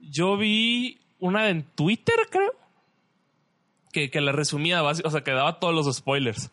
[0.00, 2.52] Yo vi una en Twitter, creo.
[3.92, 6.50] Que, que la resumía, o sea, que daba todos los spoilers.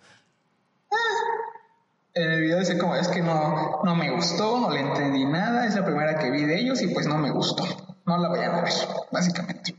[2.15, 5.65] En el video dice como, es que no, no me gustó, no le entendí nada,
[5.65, 7.63] es la primera que vi de ellos y pues no me gustó.
[8.06, 8.73] No la vayan a ver,
[9.12, 9.76] básicamente.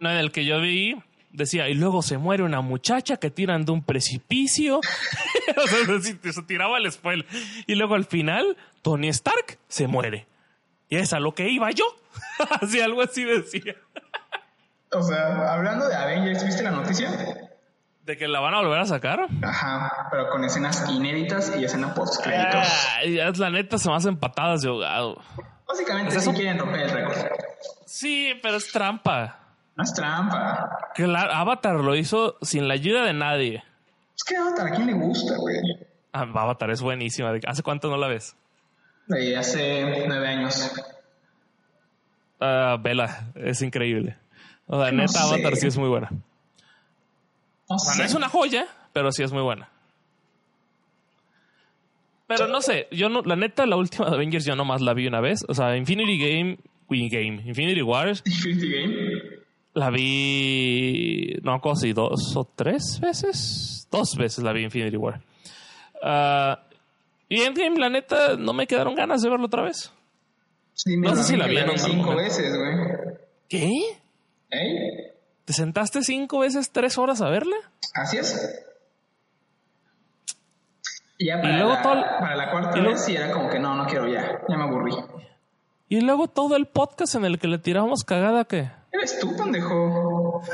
[0.00, 3.64] No, en el que yo vi, decía, y luego se muere una muchacha que tiran
[3.64, 4.78] de un precipicio.
[5.56, 7.26] o sea, se, se tiraba el spoiler.
[7.68, 10.26] Y luego al final, Tony Stark se muere.
[10.88, 11.84] Y es a lo que iba yo.
[12.60, 13.76] así, algo así decía.
[14.90, 17.10] O sea, hablando de Avengers, ¿viste la noticia?
[18.08, 19.28] ¿De que la van a volver a sacar?
[19.42, 22.66] Ajá, pero con escenas inéditas y escena post créditos.
[22.66, 25.20] Ah, la neta se me hacen patadas de ahogado.
[25.68, 26.32] Básicamente, ¿Es eso?
[26.32, 27.18] quieren romper el récord.
[27.84, 29.38] Sí, pero es trampa.
[29.76, 30.70] No es trampa.
[30.94, 33.62] Claro, Avatar lo hizo sin la ayuda de nadie.
[34.16, 35.56] Es que Avatar, ¿a quién le gusta, güey?
[36.14, 37.30] Ah, Avatar es buenísima.
[37.46, 38.34] ¿Hace cuánto no la ves?
[39.08, 40.72] De hace nueve años.
[42.40, 44.16] Ah, Vela, es increíble.
[44.66, 45.18] O sea, No neta, sé.
[45.34, 46.08] Avatar sí es muy buena.
[47.68, 48.04] No sé.
[48.04, 49.68] es una joya, pero sí es muy buena.
[52.26, 55.06] Pero no sé, yo no, la neta, la última de Avengers yo nomás la vi
[55.06, 55.44] una vez.
[55.48, 58.94] O sea, Infinity Game, Game, Infinity Wars, Infinity Game.
[59.74, 63.88] la vi, no me acuerdo si dos o tres veces.
[63.90, 65.22] Dos veces la vi Infinity War.
[66.02, 66.60] Ah,
[67.30, 69.90] y Endgame, la neta, no me quedaron ganas de verlo otra vez.
[70.74, 73.16] Sí, No sé si la vi un cinco veces, güey.
[73.48, 73.70] ¿Qué?
[74.50, 75.07] ¿Eh?
[75.48, 77.56] ¿Te sentaste cinco veces tres horas a verla?
[77.94, 78.66] Así es.
[81.16, 83.48] Y ya para, luego la, todo el- para la cuarta y vez sí era como
[83.48, 84.42] que no, no quiero ya.
[84.46, 84.92] Ya me aburrí.
[85.88, 88.70] Y luego todo el podcast en el que le tiramos cagada, ¿qué?
[88.92, 90.42] Eres tú, pendejo.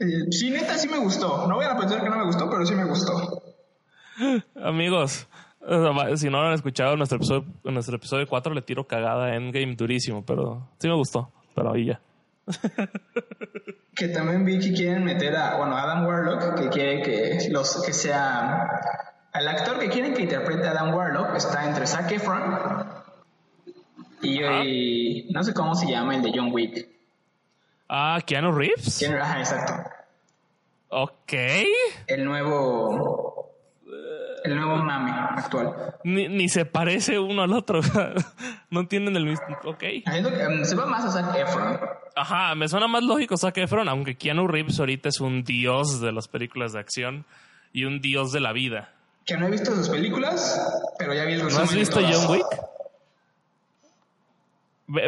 [0.00, 1.46] Eh, sí, neta, sí me gustó.
[1.46, 3.40] No voy a pensar que no me gustó, pero sí me gustó.
[4.60, 5.28] Amigos,
[6.16, 9.36] si no lo han escuchado, nuestro episodio, en nuestro episodio 4 le tiro cagada a
[9.36, 11.30] Endgame durísimo, pero sí me gustó.
[11.54, 12.00] Pero ahí ya.
[13.94, 17.92] Que también vi que quieren meter a, bueno, Adam Warlock, que quiere que los que
[17.92, 18.68] sea
[19.34, 22.86] el actor que quieren que interprete a Adam Warlock está entre Zac Efron
[24.22, 26.88] y, no sé cómo se llama el de John Wick.
[27.88, 28.98] Ah, Keanu Reeves.
[28.98, 29.74] Keanu, ajá, exacto.
[30.88, 31.32] Ok.
[32.06, 33.23] El nuevo
[34.44, 35.74] el nuevo mame actual.
[36.04, 37.80] Ni, se parece uno al otro.
[38.70, 39.46] no tienen el mismo.
[39.64, 39.82] Ok.
[40.06, 41.80] Um, se va más a Zac Efron.
[42.14, 46.12] Ajá, me suena más lógico Zac Efron, aunque Keanu Reeves ahorita es un dios de
[46.12, 47.24] las películas de acción
[47.72, 48.90] y un dios de la vida.
[49.24, 50.60] Que no he visto sus películas,
[50.98, 51.64] pero ya vi el resumen.
[51.64, 52.46] ¿No has visto John Wick?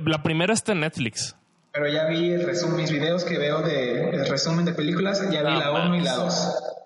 [0.06, 1.36] La primera está en Netflix.
[1.72, 5.42] Pero ya vi el resumen, mis videos que veo de el resumen de películas, ya
[5.42, 6.76] vi la 1 y la 2.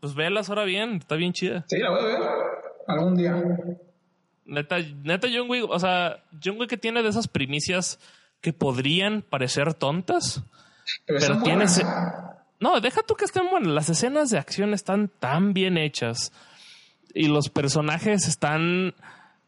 [0.00, 1.64] Pues véalas ahora bien, está bien chida.
[1.68, 2.18] Sí, la voy a ver
[2.86, 3.42] algún día.
[4.44, 8.00] Neta, neta John Wick, o sea, John Wick que tiene de esas primicias
[8.40, 10.42] que podrían parecer tontas,
[11.06, 11.66] pero, tiene
[12.58, 16.32] No, deja tú que estén buenas, las escenas de acción están tan bien hechas
[17.14, 18.94] y los personajes están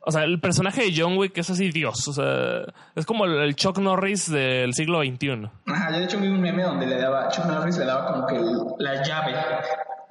[0.05, 2.09] o sea, el personaje de John Wick es así Dios.
[2.09, 2.62] O sea,
[2.97, 5.49] es como el, Chuck Norris del siglo XXI.
[5.67, 8.27] Ajá, yo de hecho vi un meme donde le daba, Chuck Norris le daba como
[8.27, 8.41] que
[8.83, 9.33] la llave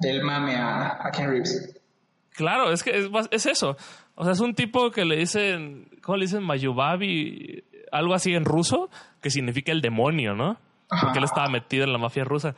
[0.02, 1.80] del mame a, Ken Reeves.
[2.30, 3.76] Claro, es que es, eso.
[4.14, 6.42] O sea, es un tipo que le dicen, ¿cómo le dicen?
[6.42, 10.58] Mayubabi, algo así en ruso, que significa el demonio, ¿no?
[11.00, 12.54] Porque él estaba metido en la mafia rusa.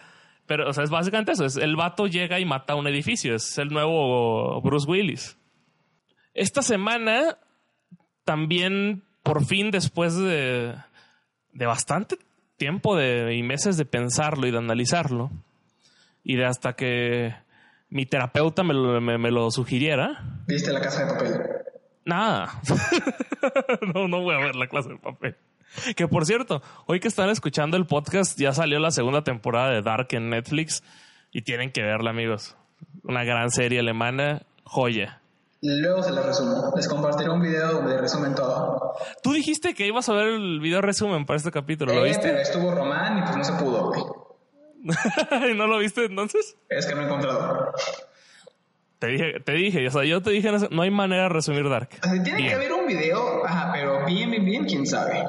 [0.46, 1.44] Pero, o sea, es básicamente eso.
[1.44, 3.34] Es, el vato llega y mata un edificio.
[3.34, 5.38] Es el nuevo Bruce Willis.
[6.34, 7.38] Esta semana
[8.24, 10.74] también, por fin, después de,
[11.52, 12.18] de bastante
[12.56, 15.30] tiempo de, y meses de pensarlo y de analizarlo,
[16.24, 17.34] y de hasta que
[17.90, 20.42] mi terapeuta me lo, me, lo sugiriera.
[20.48, 21.40] ¿Viste la casa de papel?
[22.04, 22.60] Nada.
[23.94, 25.36] no, no voy a ver la clase de papel.
[25.96, 29.82] Que por cierto, hoy que están escuchando el podcast, ya salió la segunda temporada de
[29.82, 30.82] Dark en Netflix
[31.30, 32.56] y tienen que verla, amigos.
[33.02, 35.20] Una gran serie alemana, joya.
[35.60, 36.72] Luego se les resumo.
[36.76, 38.94] Les compartiré un video donde resumen todo.
[39.22, 42.40] Tú dijiste que ibas a ver el video resumen para este capítulo, ¿lo eh, viste?
[42.40, 44.23] estuvo Román y pues no se pudo, güey.
[45.50, 46.56] ¿Y no lo viste entonces?
[46.68, 47.72] Es que no he encontrado.
[48.98, 51.90] Te dije, te dije, o sea, yo te dije, no hay manera de resumir Dark.
[52.22, 55.26] tiene que haber un video, ajá, pero bien, bien, bien, quién sabe.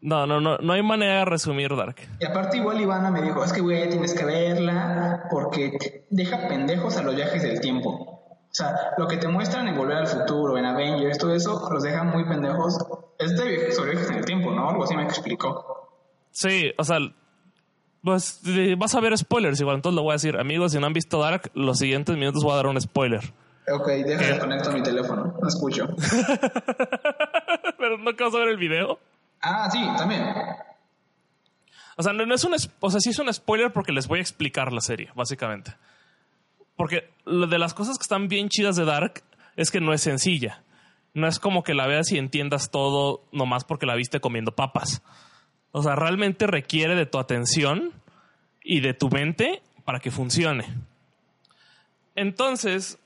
[0.00, 1.96] No, no, no, no hay manera de resumir Dark.
[2.20, 6.46] Y aparte igual Ivana me dijo, es que güey, ya tienes que verla porque deja
[6.48, 7.88] pendejos a los viajes del tiempo.
[7.90, 11.82] O sea, lo que te muestran en Volver al Futuro, en Avengers, todo eso, los
[11.82, 12.78] deja muy pendejos.
[13.18, 14.70] Es de sobre viajes en el tiempo, ¿no?
[14.70, 15.90] Algo así me explicó.
[16.30, 16.98] Sí, o sea,
[18.06, 18.40] pues
[18.78, 20.38] vas a ver spoilers igual, entonces lo voy a decir.
[20.38, 23.32] Amigos, si no han visto Dark, los siguientes minutos voy a dar un spoiler.
[23.68, 25.88] Ok, déjame conectar mi teléfono, no escucho.
[27.78, 29.00] Pero no vas a ver el video.
[29.42, 30.24] Ah, sí, también.
[31.96, 34.22] O sea, no, es un, o sea, sí es un spoiler porque les voy a
[34.22, 35.74] explicar la serie, básicamente.
[36.76, 39.24] Porque lo de las cosas que están bien chidas de Dark
[39.56, 40.62] es que no es sencilla.
[41.12, 45.02] No es como que la veas y entiendas todo nomás porque la viste comiendo papas.
[45.72, 47.92] O sea, realmente requiere de tu atención
[48.62, 50.66] y de tu mente para que funcione.
[52.14, 52.98] Entonces,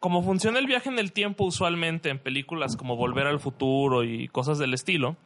[0.00, 4.28] como funciona el viaje en el tiempo usualmente en películas como Volver al Futuro y
[4.28, 5.16] cosas del estilo,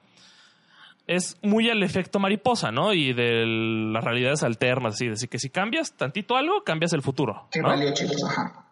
[1.07, 2.93] es muy al efecto mariposa, ¿no?
[2.93, 5.09] Y de las realidades alternas, así.
[5.09, 7.49] Decir que si cambias tantito algo, cambias el futuro.
[7.51, 7.71] Qué ¿no?
[7.71, 8.67] ajá.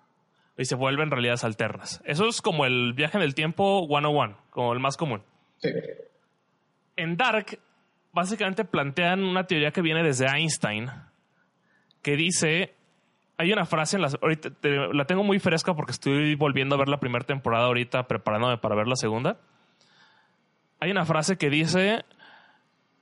[0.56, 2.00] Y se vuelven realidades alternas.
[2.04, 5.22] Eso es como el viaje en el tiempo 101, como el más común.
[5.58, 5.70] Sí.
[6.96, 7.58] En Dark,
[8.18, 10.90] básicamente plantean una teoría que viene desde Einstein,
[12.02, 12.74] que dice
[13.36, 14.18] hay una frase en las.
[14.20, 14.50] Ahorita
[14.92, 18.74] la tengo muy fresca porque estoy volviendo a ver la primera temporada ahorita, preparándome para
[18.74, 19.38] ver la segunda.
[20.80, 22.04] Hay una frase que dice: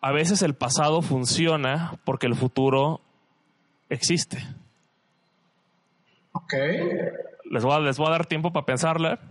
[0.03, 3.01] a veces el pasado funciona porque el futuro
[3.89, 4.45] existe.
[6.33, 6.53] Ok.
[7.51, 9.19] Les voy a, les voy a dar tiempo para pensarla.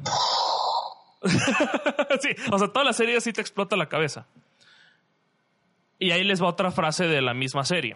[2.21, 4.25] sí, o sea, toda la serie sí te explota la cabeza.
[5.99, 7.95] Y ahí les va otra frase de la misma serie.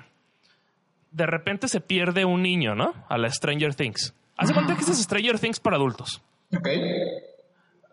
[1.11, 2.93] De repente se pierde un niño, ¿no?
[3.09, 4.15] A la Stranger Things.
[4.37, 6.21] Hace cuenta que es Stranger Things para adultos.
[6.55, 6.67] Ok.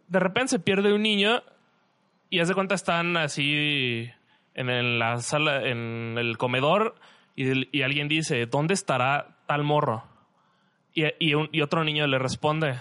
[0.06, 1.42] De repente se pierde un niño
[2.30, 4.08] y hace cuenta están así
[4.54, 6.94] en la sala, en el comedor,
[7.36, 10.04] y, alguien dice, ¿dónde estará tal morro?
[10.94, 12.80] Y, y, otro niño le responde,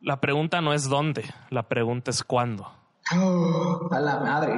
[0.00, 2.72] la pregunta no es dónde, la pregunta es cuándo.
[3.16, 4.54] Oh, a la madre.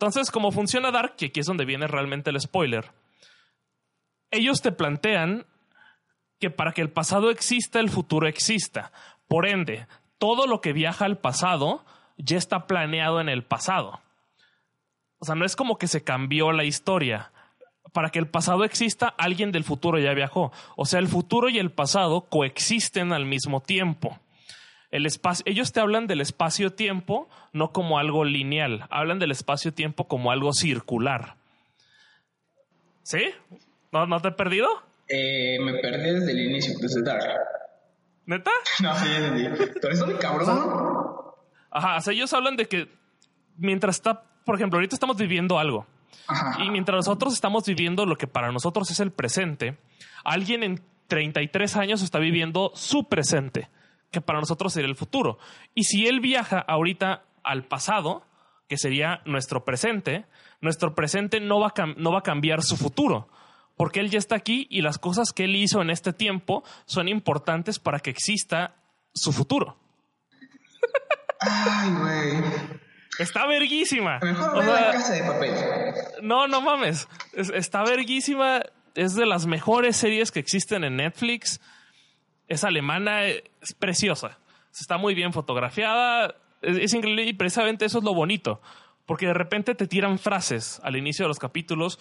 [0.00, 2.90] Entonces, como funciona Dark, que aquí es donde viene realmente el spoiler,
[4.30, 5.44] ellos te plantean
[6.38, 8.92] que para que el pasado exista, el futuro exista.
[9.28, 9.86] Por ende,
[10.16, 11.84] todo lo que viaja al pasado
[12.16, 14.00] ya está planeado en el pasado.
[15.18, 17.30] O sea, no es como que se cambió la historia.
[17.92, 20.50] Para que el pasado exista, alguien del futuro ya viajó.
[20.76, 24.18] O sea, el futuro y el pasado coexisten al mismo tiempo.
[24.90, 30.32] El espacio, ellos te hablan del espacio-tiempo no como algo lineal, hablan del espacio-tiempo como
[30.32, 31.36] algo circular.
[33.02, 33.30] ¿Sí?
[33.92, 34.68] ¿No, ¿No te he perdido?
[35.08, 37.22] Eh, me perdí desde el inicio, desde Dark.
[38.26, 38.50] ¿Neta?
[38.82, 39.64] No, sí, sí.
[39.80, 40.48] Pero eso de cabrón.
[41.70, 42.88] Ajá, o sea, ellos hablan de que
[43.56, 45.86] mientras está, por ejemplo, ahorita estamos viviendo algo.
[46.26, 46.62] Ajá.
[46.62, 49.76] Y mientras nosotros estamos viviendo lo que para nosotros es el presente,
[50.24, 53.68] alguien en 33 años está viviendo su presente,
[54.10, 55.38] que para nosotros sería el futuro.
[55.74, 58.24] Y si él viaja ahorita al pasado,
[58.68, 60.26] que sería nuestro presente,
[60.60, 63.28] nuestro presente no va no va a cambiar su futuro.
[63.76, 67.08] Porque él ya está aquí y las cosas que él hizo en este tiempo son
[67.08, 68.74] importantes para que exista
[69.14, 69.78] su futuro.
[71.40, 72.44] Ay, güey.
[73.18, 74.18] Está verguísima.
[74.22, 75.54] Mejor O sea, la casa de papel.
[76.22, 77.08] No, no mames.
[77.32, 78.60] Es- está verguísima.
[78.94, 81.60] Es de las mejores series que existen en Netflix.
[82.50, 84.38] Es alemana, es preciosa.
[84.78, 86.34] Está muy bien fotografiada.
[86.60, 88.60] Es, es increíble y precisamente eso es lo bonito.
[89.06, 91.98] Porque de repente te tiran frases al inicio de los capítulos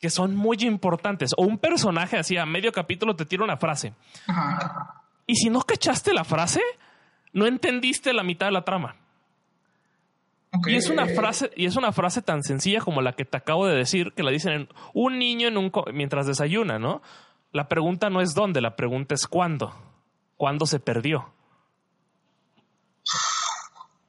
[0.00, 1.32] que son muy importantes.
[1.36, 3.94] O un personaje así a medio capítulo te tira una frase.
[4.26, 5.02] Ajá.
[5.26, 6.60] Y si no cachaste la frase,
[7.32, 8.96] no entendiste la mitad de la trama.
[10.52, 10.68] Ok.
[10.68, 13.66] Y es una frase, y es una frase tan sencilla como la que te acabo
[13.66, 17.02] de decir, que la dicen en un niño en un mientras desayuna, ¿no?
[17.52, 19.74] La pregunta no es dónde, la pregunta es cuándo.
[20.36, 21.32] ¿Cuándo se perdió?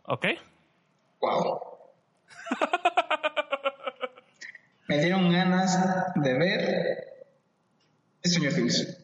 [0.05, 0.25] ¿Ok?
[1.21, 1.59] Wow.
[4.87, 5.79] Me dieron ganas
[6.15, 6.97] de ver
[8.25, 8.97] Stranger Things.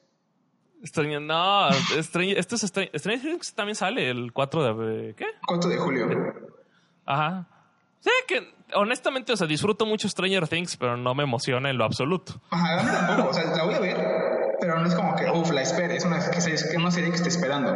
[0.84, 1.70] Stranger- no,
[2.02, 5.16] Stranger- esto es Stranger, Stranger Things también sale el 4 de...
[5.16, 5.26] ¿Qué?
[5.48, 6.08] 4 de julio.
[7.06, 7.48] Ajá.
[8.00, 11.86] Sí, que honestamente, o sea, disfruto mucho Stranger Things, pero no me emociona en lo
[11.86, 12.34] absoluto.
[12.52, 13.30] Ajá, tampoco.
[13.30, 13.98] O sea, la voy a ver,
[14.60, 15.96] pero no es como que, uff, la espere.
[15.96, 17.76] Es una, que se- es una serie que esté esperando.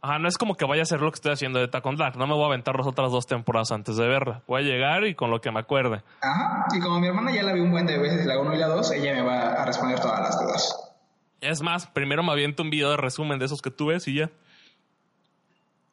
[0.00, 1.96] Ajá, no es como que vaya a hacer lo que estoy haciendo de Attack on
[1.96, 2.16] Dark.
[2.16, 4.42] No me voy a aventar las otras dos temporadas antes de verla.
[4.46, 6.02] Voy a llegar y con lo que me acuerde.
[6.20, 6.66] Ajá.
[6.74, 8.68] Y como mi hermana ya la vi un buen de veces, la 1 y la
[8.68, 10.92] 2, ella me va a responder todas las dudas.
[11.40, 14.14] Es más, primero me aviento un video de resumen de esos que tú ves y
[14.14, 14.30] ya.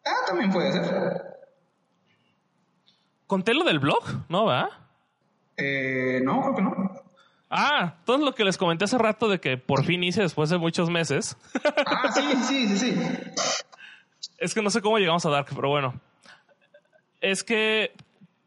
[0.06, 1.24] Ah, también puede ser.
[3.28, 4.04] ¿Conté lo del blog?
[4.30, 4.70] ¿No, va?
[5.58, 6.85] Eh, no, creo que no.
[7.58, 10.58] Ah, todo lo que les comenté hace rato de que por fin hice después de
[10.58, 11.38] muchos meses.
[11.86, 13.00] Ah, sí, sí, sí, sí.
[14.38, 15.94] es que no sé cómo llegamos a Dark, pero bueno.
[17.22, 17.94] Es que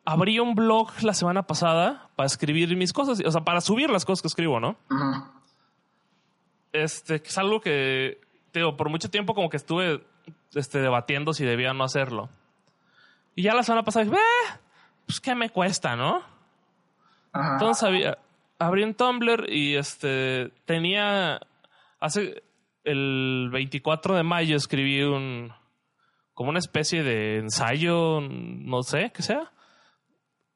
[0.05, 4.05] abrí un blog la semana pasada para escribir mis cosas, o sea, para subir las
[4.05, 4.77] cosas que escribo, ¿no?
[4.90, 5.31] Ajá.
[6.73, 8.21] Este, que es algo que,
[8.53, 10.05] te digo, por mucho tiempo como que estuve
[10.55, 12.29] este, debatiendo si debía o no hacerlo.
[13.35, 14.59] Y ya la semana pasada dije, "Eh,
[15.07, 16.23] pues qué me cuesta, ¿no?
[17.33, 17.53] Ajá.
[17.55, 18.18] Entonces había,
[18.59, 21.40] abrí un Tumblr y este tenía
[22.01, 22.42] hace
[22.85, 25.53] el 24 de mayo escribí un
[26.35, 29.51] como una especie de ensayo, no sé, qué sea.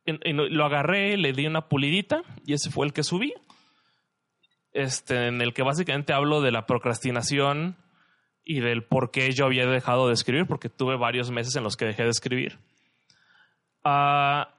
[0.05, 3.35] Y, lo agarré, le di una pulidita y ese fue el que subí.
[4.73, 7.77] Este, en el que básicamente hablo de la procrastinación
[8.45, 11.77] y del por qué yo había dejado de escribir, porque tuve varios meses en los
[11.77, 12.61] que dejé de escribir.
[13.85, 14.52] Ah,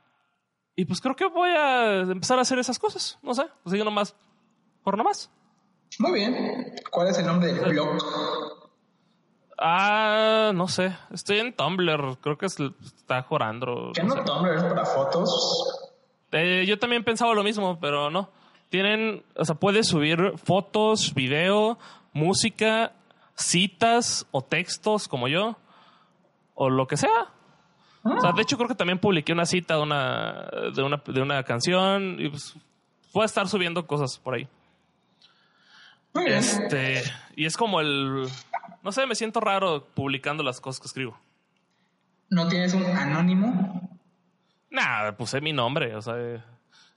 [0.76, 3.20] y pues creo que voy a empezar a hacer esas cosas.
[3.22, 4.16] No sé, así que nomás,
[4.84, 5.30] por nomás.
[6.00, 6.74] Muy bien.
[6.92, 7.98] ¿Cuál es el nombre del blog?
[9.58, 10.96] Ah, no sé.
[11.12, 12.18] Estoy en Tumblr.
[12.22, 13.92] Creo que es- está Jorandro.
[13.94, 14.24] ¿Qué no no sé.
[14.24, 15.92] Tumblr es para fotos?
[16.32, 18.30] Eh, yo también pensaba lo mismo, pero no.
[18.70, 21.78] Tienen, o sea, puedes subir fotos, video,
[22.12, 22.94] música,
[23.36, 25.56] citas o textos como yo,
[26.56, 27.30] o lo que sea.
[28.04, 31.22] O sea, de hecho creo que también publiqué una cita de una, de una, de
[31.22, 32.54] una canción y pues
[33.14, 34.48] voy a estar subiendo cosas por ahí.
[36.14, 36.38] Muy bien.
[36.38, 37.02] Este,
[37.36, 38.28] y es como el,
[38.84, 41.18] no sé, me siento raro publicando las cosas que escribo.
[42.30, 43.90] ¿No tienes un anónimo?
[44.70, 46.16] Nada, puse mi nombre, o sea,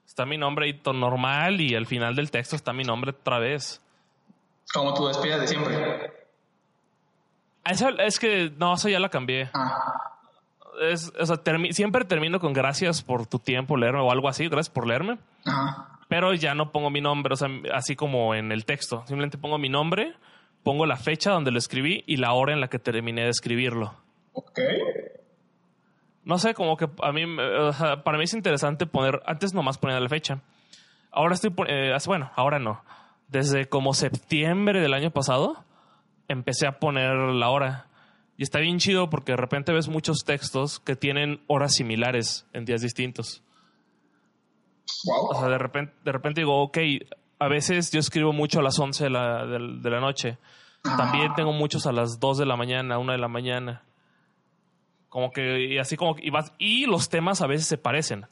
[0.05, 3.81] está mi nombre todo normal y al final del texto está mi nombre otra vez.
[4.72, 6.12] Como tu despedida de siempre.
[7.64, 9.51] Eso, es que no, eso ya la cambié.
[9.55, 10.16] Ah.
[10.81, 14.49] Es, o sea, termi- siempre termino con gracias por tu tiempo leerme o algo así,
[14.49, 15.18] gracias por leerme.
[15.45, 15.99] Ajá.
[16.09, 19.03] Pero ya no pongo mi nombre, o sea, así como en el texto.
[19.07, 20.14] Simplemente pongo mi nombre,
[20.62, 23.95] pongo la fecha donde lo escribí y la hora en la que terminé de escribirlo.
[24.33, 24.61] Ok.
[26.24, 29.79] No sé, como que a mí, o sea, para mí es interesante poner, antes nomás
[29.79, 30.41] ponía la fecha.
[31.12, 32.83] Ahora estoy, eh, bueno, ahora no.
[33.29, 35.64] Desde como septiembre del año pasado,
[36.29, 37.87] empecé a poner la hora.
[38.37, 42.64] Y está bien chido porque de repente ves muchos textos que tienen horas similares en
[42.64, 43.43] días distintos.
[45.05, 45.28] Wow.
[45.30, 46.78] O sea, de repente, de repente digo, ok,
[47.39, 50.39] a veces yo escribo mucho a las 11 de la, de, de la noche.
[50.82, 53.82] También tengo muchos a las 2 de la mañana, 1 de la mañana.
[55.09, 58.26] Como que, y así como, y, vas, y los temas a veces se parecen.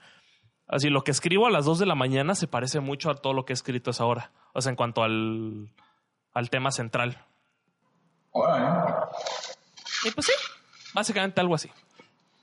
[0.66, 3.32] Así, lo que escribo a las 2 de la mañana se parece mucho a todo
[3.32, 4.32] lo que he escrito esa hora.
[4.52, 5.70] O sea, en cuanto al,
[6.32, 7.24] al tema central.
[8.30, 8.66] Órale.
[10.04, 10.32] Y pues sí,
[10.92, 11.70] básicamente algo así.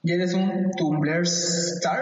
[0.03, 2.01] ¿Y eres un Tumblr star?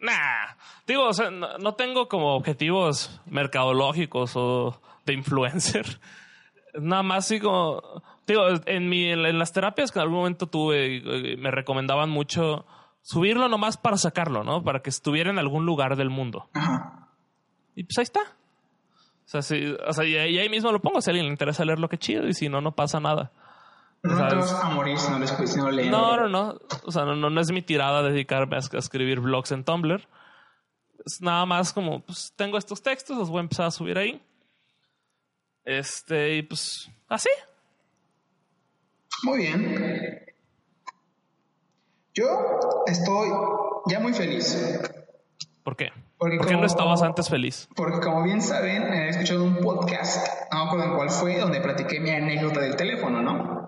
[0.00, 0.54] Nah,
[0.86, 5.86] digo, o sea, no, no tengo como objetivos mercadológicos o de influencer.
[6.74, 10.96] Nada más así como, digo, en, mi, en las terapias que en algún momento tuve,
[10.96, 12.66] eh, me recomendaban mucho
[13.00, 14.62] subirlo nomás para sacarlo, ¿no?
[14.62, 16.50] Para que estuviera en algún lugar del mundo.
[16.52, 17.08] Ajá.
[17.76, 18.20] Y pues ahí está.
[18.20, 21.00] O sea, sí, o sea y, ahí mismo lo pongo.
[21.00, 23.32] Si a alguien le interesa leer lo que chido y si no, no pasa nada.
[24.06, 25.90] No te vas a morir si no escuchas, si no lo lees.
[25.90, 26.58] No, no, no.
[26.84, 30.06] O sea, no, no, no es mi tirada dedicarme a, a escribir blogs en Tumblr.
[31.04, 34.22] Es nada más como, pues tengo estos textos, los voy a empezar a subir ahí.
[35.64, 37.28] Este, y pues, así.
[39.22, 40.24] Muy bien.
[42.14, 42.26] Yo
[42.86, 43.28] estoy
[43.86, 44.56] ya muy feliz.
[45.62, 45.90] ¿Por qué?
[46.18, 47.68] Porque ¿Por qué no como- estabas antes feliz?
[47.76, 51.60] Porque como bien saben, he escuchado un podcast, no me acuerdo en cuál fue, donde
[51.60, 53.65] platiqué mi anécdota del teléfono, ¿no?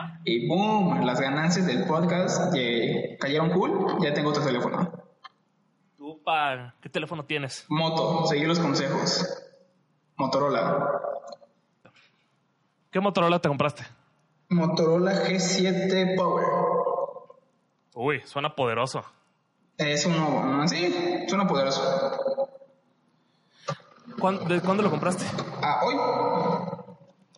[0.00, 0.20] Ajá.
[0.24, 4.90] Y boom, las ganancias del podcast eh, cayeron cool, ya tengo otro teléfono.
[5.96, 7.66] ¿Tú, pa, qué teléfono tienes?
[7.68, 9.42] Moto, seguir los consejos.
[10.16, 11.00] Motorola.
[12.90, 13.84] ¿Qué Motorola te compraste?
[14.48, 16.46] Motorola G7 Power.
[17.94, 19.04] Uy, suena poderoso.
[19.76, 20.68] Es uno, ¿no?
[20.68, 21.80] sí, suena poderoso.
[24.18, 25.24] ¿Cuándo, ¿De cuándo lo compraste?
[25.62, 25.94] Ah, hoy,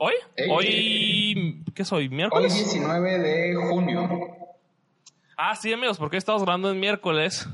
[0.05, 0.15] ¿Hoy?
[0.51, 1.62] ¿Hoy?
[1.75, 2.05] ¿Qué soy?
[2.05, 2.55] hoy ¿Miércoles?
[2.55, 4.09] 19 de junio.
[5.37, 7.49] Ah, sí, amigos, porque estamos grabando el miércoles.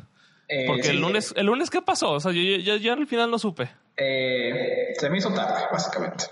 [0.48, 2.12] Eh, Porque sí, el lunes, el lunes, ¿qué pasó?
[2.12, 3.68] O sea, yo, yo- yo- yo al final no supe.
[3.96, 6.24] eh, se me hizo tarde, básicamente.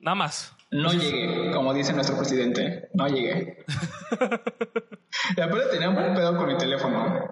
[0.00, 0.52] Nada más.
[0.70, 2.88] No llegué, como dice nuestro presidente.
[2.94, 3.64] No llegué.
[5.36, 7.28] y aparte tenía un pedo con mi teléfono.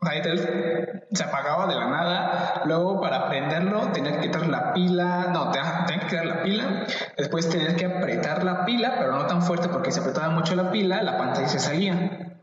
[0.00, 2.62] Teléfono se apagaba de la nada.
[2.64, 5.26] Luego, para prenderlo, tenía que quitar la pila.
[5.32, 6.86] No, te- tenía que quitar la pila.
[7.18, 10.70] Después, tener que apretar la pila, pero no tan fuerte porque se apretaba mucho la
[10.70, 12.34] pila, la pantalla se salía.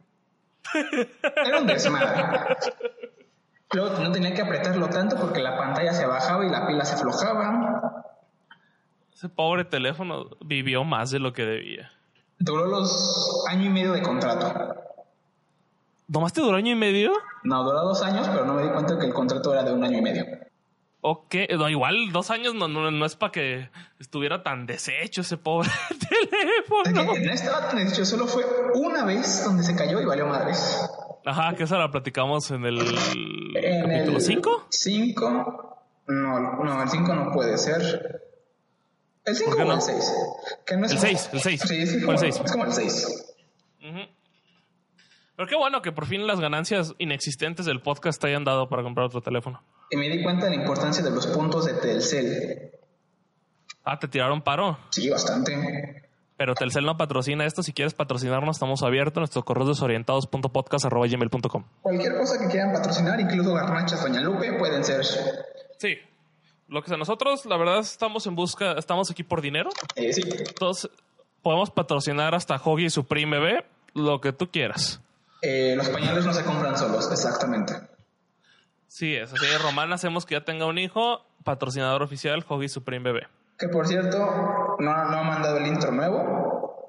[1.45, 2.23] Era un desmadre.
[3.71, 6.93] Luego, no tenía que apretarlo tanto porque la pantalla se bajaba y la pila se
[6.95, 8.03] aflojaba.
[9.13, 11.91] Ese pobre teléfono vivió más de lo que debía.
[12.37, 14.75] Duró los año y medio de contrato.
[16.07, 17.11] ¿Nomás te duró año y medio?
[17.43, 19.83] No, duró dos años, pero no me di cuenta que el contrato era de un
[19.83, 20.25] año y medio.
[21.01, 21.47] ¿O qué?
[21.57, 25.69] No, igual dos años no, no, no es para que estuviera tan deshecho ese pobre
[25.89, 27.13] Es teléfono.
[27.13, 28.43] que no estaba tan hecho, solo fue
[28.75, 30.81] una vez donde se cayó y valió madres.
[31.25, 32.79] Ajá, que esa la platicamos en el
[33.55, 34.65] En capítulo el 5.
[34.69, 35.77] 5.
[36.07, 38.23] No, no, el 5 no puede ser.
[39.25, 39.73] ¿El 5 ¿Por qué o no?
[39.75, 40.13] el 6?
[40.65, 41.61] Que no es El como- 6, el 6.
[41.67, 42.41] Sí, es, como, el 6.
[42.45, 43.35] es como el 6.
[45.37, 48.81] Pero qué bueno que por fin las ganancias inexistentes del podcast te hayan dado para
[48.81, 49.61] comprar otro teléfono.
[49.91, 52.71] Y me di cuenta de la importancia de los puntos de Telcel.
[53.83, 54.79] Ah, te tiraron paro.
[54.89, 56.09] Sí, bastante.
[56.37, 57.61] Pero Telcel no patrocina esto.
[57.61, 59.21] Si quieres patrocinarnos, estamos abiertos.
[59.21, 61.65] Nuestro correo desorientados.podcast.gmail.com.
[61.83, 65.05] Cualquier cosa que quieran patrocinar, incluso garnachas Doña Lupe, pueden ser.
[65.77, 65.97] Sí.
[66.67, 69.69] Lo que sea, nosotros, la verdad, estamos en busca, estamos aquí por dinero.
[69.95, 70.23] Eh, sí.
[70.25, 70.89] Entonces,
[71.43, 74.99] podemos patrocinar hasta Hoggy y Bebé, lo que tú quieras.
[75.41, 77.73] Eh, los pañales no se compran solos, exactamente.
[78.87, 79.45] Sí, es así.
[79.61, 83.27] Román, hacemos que ya tenga un hijo, patrocinador oficial, Hoggy Supreme Bebé.
[83.57, 84.17] Que por cierto,
[84.79, 86.87] no, no ha mandado el intro nuevo.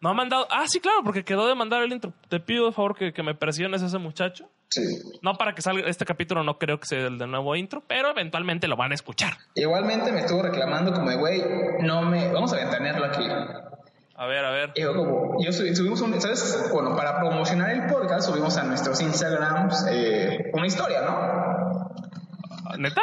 [0.00, 0.48] No ha mandado.
[0.50, 2.12] Ah, sí, claro, porque quedó de mandar el intro.
[2.28, 4.48] Te pido, de favor, que, que me presiones a ese muchacho.
[4.68, 4.82] Sí.
[5.22, 8.10] No para que salga este capítulo, no creo que sea el de nuevo intro, pero
[8.10, 9.34] eventualmente lo van a escuchar.
[9.54, 11.44] Igualmente me estuvo reclamando como de, güey,
[11.80, 12.32] no me...
[12.32, 13.28] Vamos a ventanearlo aquí.
[14.22, 14.72] A ver, a ver.
[14.76, 16.20] Yo como, yo subí- subimos un...
[16.20, 16.68] ¿Sabes?
[16.72, 21.92] Bueno, para promocionar el podcast subimos a nuestros Instagrams eh, una historia, ¿no?
[22.78, 23.02] ¿Neta?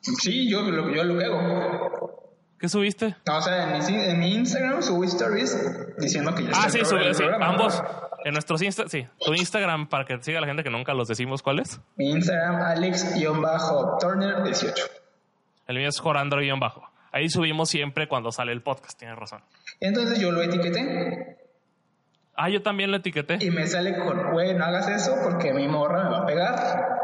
[0.00, 2.34] Sí, yo, lo- yo lo que hago.
[2.58, 3.14] ¿Qué subiste?
[3.26, 6.70] No, o sea, en mi, en mi Instagram subo stories diciendo que ya está Ah,
[6.70, 7.22] sí, el sí.
[7.40, 7.80] Ambos.
[8.24, 9.06] En nuestros Insta, sí.
[9.24, 11.80] Tu Instagram, para que siga la gente que nunca los decimos cuál es.
[11.96, 14.74] Mi Instagram, Alex-Turner18.
[15.68, 16.90] El mío es Jorandro-bajo.
[17.12, 19.42] Ahí subimos siempre cuando sale el podcast, tienes razón.
[19.80, 21.38] Entonces yo lo etiqueté
[22.34, 23.38] Ah, yo también lo etiqueté.
[23.40, 26.98] y me sale con, güey, no hagas eso porque mi morra me va a pegar.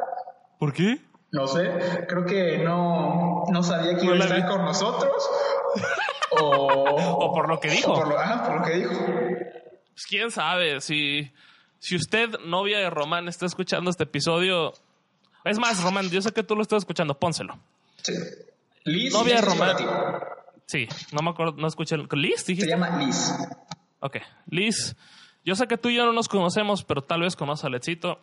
[0.58, 0.98] ¿Por qué?
[1.30, 1.70] No sé,
[2.08, 5.28] creo que no, no sabía que iba a estar con nosotros.
[6.40, 6.46] o,
[7.26, 7.92] O por lo que dijo.
[7.94, 8.92] por lo, ajá, por lo que dijo.
[8.94, 11.30] Pues quién sabe, si
[11.80, 14.72] Si usted, novia de Román, está escuchando este episodio,
[15.44, 17.58] es más, Román, yo sé que tú lo estás escuchando, pónselo.
[18.02, 18.14] Sí.
[18.84, 19.12] Liz.
[19.12, 19.76] Novia de Román.
[20.66, 21.94] Sí, no me acuerdo, no escuché.
[21.94, 22.40] el- ¿Liz?
[22.40, 22.70] Se Dijiste.
[22.70, 23.32] llama Liz.
[24.00, 24.16] Ok,
[24.50, 24.96] Liz,
[25.44, 28.18] yo sé que tú y yo no nos conocemos, pero tal vez conoces a Lechito.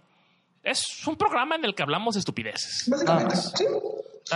[0.64, 2.86] Es un programa en el que hablamos de estupideces.
[2.90, 3.36] Básicamente.
[3.36, 3.66] Sí.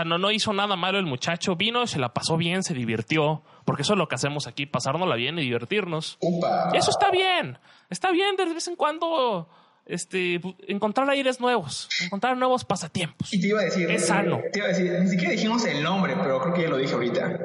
[0.05, 3.83] No, no hizo nada malo el muchacho, vino, se la pasó bien, se divirtió, porque
[3.83, 6.17] eso es lo que hacemos aquí, pasárnosla bien y divertirnos.
[6.19, 6.71] Upa.
[6.73, 7.57] Y eso está bien,
[7.89, 9.47] está bien de vez en cuando
[9.85, 13.33] este, encontrar aires nuevos, encontrar nuevos pasatiempos.
[13.33, 13.89] Y te iba a decir.
[13.89, 14.41] Es sano.
[14.51, 16.93] Te iba a decir, ni siquiera dijimos el nombre, pero creo que ya lo dije
[16.93, 17.39] ahorita.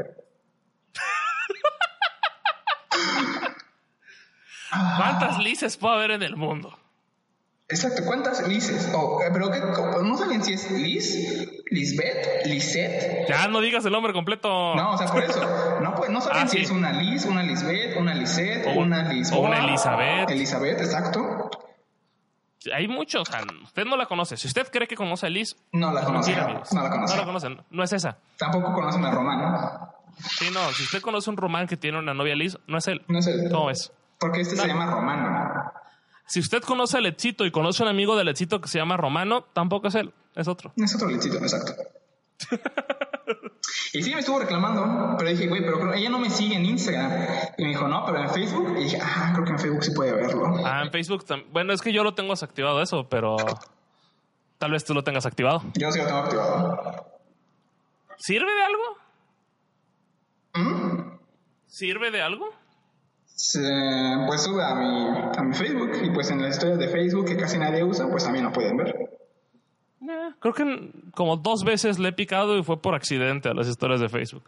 [4.98, 6.78] ¿Cuántas lices puede haber en el mundo?
[7.68, 8.92] Exacto, ¿cuántas Lices?
[8.94, 13.26] Oh, eh, pero que, no saben si es Liz, Lisbeth, Lisette.
[13.26, 14.74] Ya no digas el nombre completo.
[14.74, 15.40] No, o sea, por eso.
[15.80, 16.64] No, pues, no saben Ah, si sí.
[16.64, 19.38] es una Liz, una Lisbeth, una Lisette, O una Lisboa.
[19.40, 20.30] o una Elizabeth.
[20.30, 21.50] Elizabeth, exacto.
[22.74, 24.36] Hay muchos, o sea, usted no la conoce.
[24.36, 26.72] Si usted cree que conoce a Liz, No la amigos.
[26.74, 27.16] No la conocen.
[27.16, 28.18] No la conocen, no es esa.
[28.36, 29.40] Tampoco conocen a Román.
[30.18, 33.02] Sí, no, si usted conoce un román que tiene una novia Liz, no es él.
[33.08, 33.48] No es él.
[33.50, 33.92] ¿Cómo es?
[34.18, 35.50] Porque este se llama Romano.
[36.26, 38.96] Si usted conoce a Lechito y conoce a un amigo de Lechito que se llama
[38.96, 40.72] Romano, tampoco es él, es otro.
[40.76, 41.72] Es otro lechito, exacto.
[43.92, 46.64] y sí me estuvo reclamando, pero dije, güey, pero creo- ella no me sigue en
[46.64, 47.12] Instagram.
[47.58, 48.74] Y me dijo, no, pero en Facebook.
[48.78, 50.54] Y dije, ah, creo que en Facebook sí puede verlo.
[50.64, 51.52] Ah, en Facebook también.
[51.52, 53.36] Bueno, es que yo lo tengo desactivado eso, pero
[54.58, 55.62] tal vez tú lo tengas activado.
[55.74, 57.06] Yo sí lo tengo activado.
[58.18, 58.82] ¿Sirve de algo?
[61.72, 62.50] ¿Sirve de algo?
[64.26, 65.08] Pues sube a mi,
[65.38, 68.24] a mi Facebook y pues en las historias de Facebook que casi nadie usa, pues
[68.24, 68.88] también lo pueden ver.
[70.02, 73.68] Eh, creo que como dos veces le he picado y fue por accidente a las
[73.68, 74.44] historias de Facebook.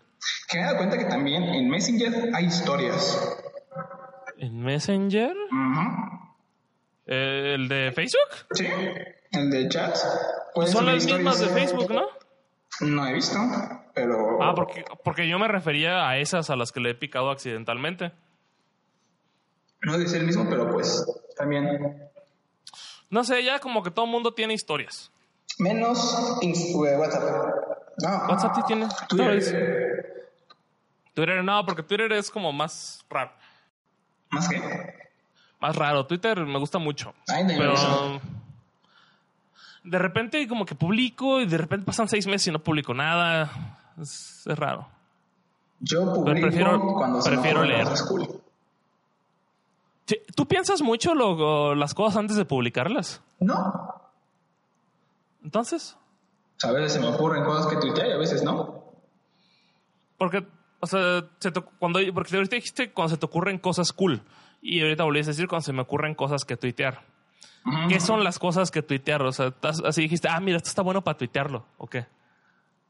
[0.50, 3.38] Que me he dado cuenta que también en Messenger hay historias.
[4.36, 5.34] ¿En Messenger?
[7.06, 8.46] Eh, ¿El de Facebook?
[8.52, 8.66] Sí,
[9.32, 10.06] el de chats.
[10.54, 11.46] Puedes Son las mismas de.
[11.46, 12.06] Facebook, ¿no?
[12.80, 13.38] No he visto,
[13.94, 14.42] pero...
[14.42, 18.12] Ah, porque, porque yo me refería a esas a las que le he picado accidentalmente.
[19.82, 21.04] No ser el mismo, pero pues
[21.36, 22.10] también...
[23.10, 25.12] No sé, ya como que todo el mundo tiene historias.
[25.58, 27.22] Menos eh, WhatsApp.
[28.02, 28.26] No.
[28.28, 30.30] WhatsApp sí tiene Twitter.
[31.12, 33.30] Twitter no, porque Twitter es como más raro.
[34.30, 34.60] ¿Más qué?
[35.60, 36.06] Más raro.
[36.06, 37.14] Twitter me gusta mucho.
[37.28, 38.20] Ay, de pero eso.
[39.84, 43.78] de repente como que publico y de repente pasan seis meses y no publico nada.
[44.00, 44.86] Es, es raro.
[45.80, 47.84] Yo publico prefiero- cuando se prefiero me leer.
[47.84, 48.40] cosas cool.
[50.36, 53.22] ¿Tú piensas mucho lo- las cosas antes de publicarlas?
[53.40, 53.94] No.
[55.42, 55.96] Entonces,
[56.62, 58.82] A veces se me ocurren cosas que tuitear y a veces no.
[60.18, 60.46] porque,
[60.80, 64.22] o sea, se te- cuando, porque ahorita dijiste cuando se te ocurren cosas cool
[64.62, 67.02] y ahorita volviste a decir cuando se me ocurren cosas que tuitear.
[67.88, 69.22] ¿Qué son las cosas que tuitear?
[69.22, 69.52] O sea,
[69.84, 71.64] así dijiste, ah, mira, esto está bueno para tuitearlo.
[71.78, 72.06] ¿O qué?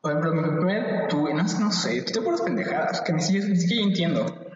[0.04, 3.46] Por ejemplo, mi primer tu no, no sé, tú te puras pendejadas que ni siquiera,
[3.48, 4.46] ni siquiera yo entiendo.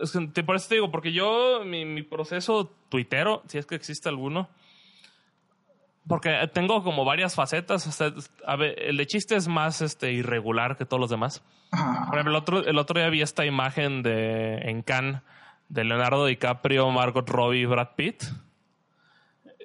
[0.00, 3.66] Es que te- por eso te digo, porque yo, mi, mi proceso tuitero, si es
[3.66, 4.48] que existe alguno,
[6.06, 7.84] porque tengo como varias facetas.
[7.88, 8.12] o sea,
[8.46, 11.42] a ver, el de chiste es más este, irregular que todos los demás.
[11.72, 15.20] Por ejemplo, el otro, el otro día vi esta imagen de en Cannes
[15.68, 18.22] de Leonardo DiCaprio, Margot Robbie y Brad Pitt.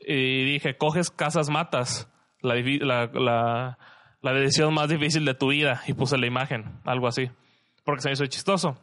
[0.07, 2.07] Y dije, coges casas matas.
[2.41, 3.77] La, la, la,
[4.21, 5.81] la decisión más difícil de tu vida.
[5.87, 7.29] Y puse la imagen, algo así.
[7.83, 8.77] Porque se me hizo chistoso.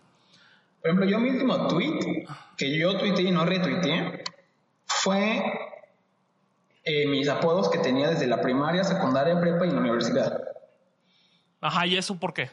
[0.80, 2.26] Por ejemplo, yo mi último tweet
[2.56, 4.22] que yo tuiteé y no retuiteé
[4.86, 5.42] fue
[6.84, 10.42] eh, mis apodos que tenía desde la primaria, secundaria, prepa y la universidad.
[11.60, 12.50] Ajá, ¿y eso por qué?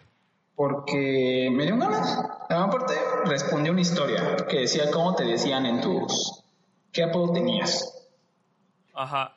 [0.55, 2.17] Porque me dio ganas.
[2.49, 2.93] La parte
[3.25, 6.43] respondí una historia que decía cómo te decían en tus...
[6.93, 8.09] ¿Qué apodo tenías?
[8.93, 9.35] Ajá.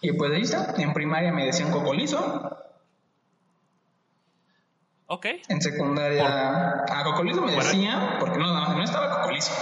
[0.00, 0.74] Y pues ahí está.
[0.78, 2.56] En primaria me decían cocolizo.
[5.12, 5.26] Ok.
[5.48, 6.84] En secundaria...
[6.88, 8.16] A cocolizo me decía...
[8.18, 9.52] Porque no, no, no estaba cocolizo.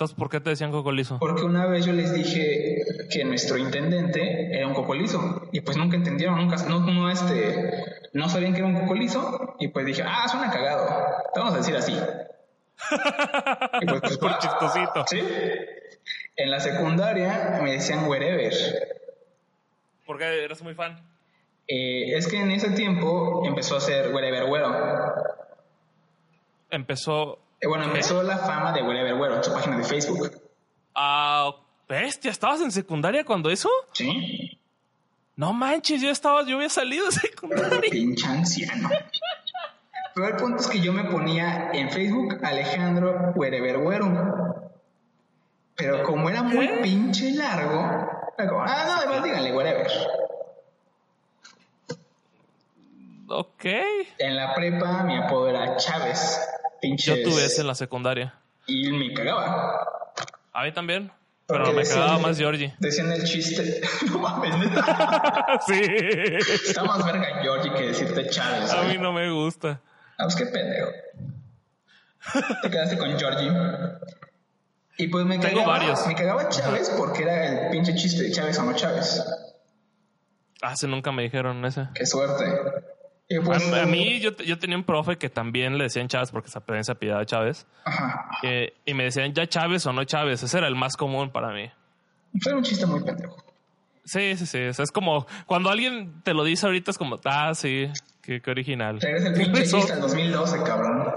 [0.00, 1.18] Entonces, ¿por qué te decían cocolizo?
[1.18, 5.48] Porque una vez yo les dije que nuestro intendente era un cocolizo.
[5.50, 9.56] Y pues nunca entendieron, nunca, no, no, este, no sabían que era un cocolizo.
[9.58, 10.86] Y pues dije, ah, suena cagado.
[11.32, 11.94] Te vamos a decir así.
[13.82, 15.04] Y pues, pues, Por chistosito.
[15.06, 15.20] Sí.
[16.36, 18.54] En la secundaria me decían wherever.
[20.06, 21.09] Porque eres muy fan.
[21.72, 24.74] Eh, es que en ese tiempo empezó a ser wherever güero.
[26.68, 30.32] Empezó Eh, bueno, empezó la fama de wherever güero en su página de Facebook.
[30.94, 31.54] a...
[31.88, 33.68] Bestia, ¿estabas en secundaria cuando eso?
[33.92, 34.60] Sí.
[35.34, 37.80] No manches, yo estaba, yo había salido de secundaria.
[37.90, 38.88] Pinche anciano.
[40.14, 44.72] Pero el punto es que yo me ponía en Facebook Alejandro Wherever Güero.
[45.74, 47.80] Pero como era muy pinche largo,
[48.38, 49.90] era como, ah, no, además díganle, whatever.
[53.32, 53.64] Ok.
[54.18, 56.40] En la prepa mi apodo era Chávez.
[56.80, 57.22] Pinche.
[57.22, 58.34] Yo tuve ese en la secundaria.
[58.66, 59.86] Y me cagaba.
[60.52, 61.12] A mí también.
[61.46, 62.74] Pero Porque me decían- cagaba más Georgie.
[62.80, 63.80] Decían el chiste.
[64.10, 65.60] no mames, neta.
[65.66, 65.80] sí.
[66.66, 68.72] Está más verga Georgie que decirte Chávez.
[68.72, 69.80] A mí no me gusta.
[70.18, 70.90] Ah, pues qué pendejo.
[72.62, 73.50] Te quedaste con Georgie.
[74.98, 76.06] Y pues me Tengo cagaba, varios.
[76.06, 79.24] me cagaba Chávez porque era el pinche chiste de Chávez o no Chávez.
[80.62, 81.86] Ah, sí, nunca me dijeron ese.
[81.94, 82.44] Qué suerte.
[83.32, 86.32] Y pues, A, a mí yo, yo tenía un profe que también le decían Chávez
[86.32, 87.64] porque se se apellidaba Chávez.
[87.84, 88.28] Ajá.
[88.42, 90.42] eh, y me decían ya Chávez o no Chávez.
[90.42, 91.70] Ese era el más común para mí.
[92.42, 93.36] Fue un chiste muy pendejo.
[94.04, 94.58] Sí, sí, sí.
[94.66, 97.88] O sea, es como cuando alguien te lo dice ahorita es como, ah, sí,
[98.20, 99.00] qué, qué original.
[99.00, 101.14] Regresa el pinche chiste al 2012, cabrón.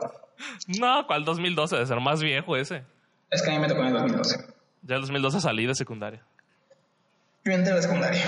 [0.80, 1.76] No, ¿cuál 2012?
[1.76, 2.84] Debe ser más viejo ese.
[3.32, 4.46] Es que a mí me tocó en el 2012.
[4.84, 6.22] Ya el 2012 salí de secundaria.
[7.44, 8.24] Yo entré a la secundaria.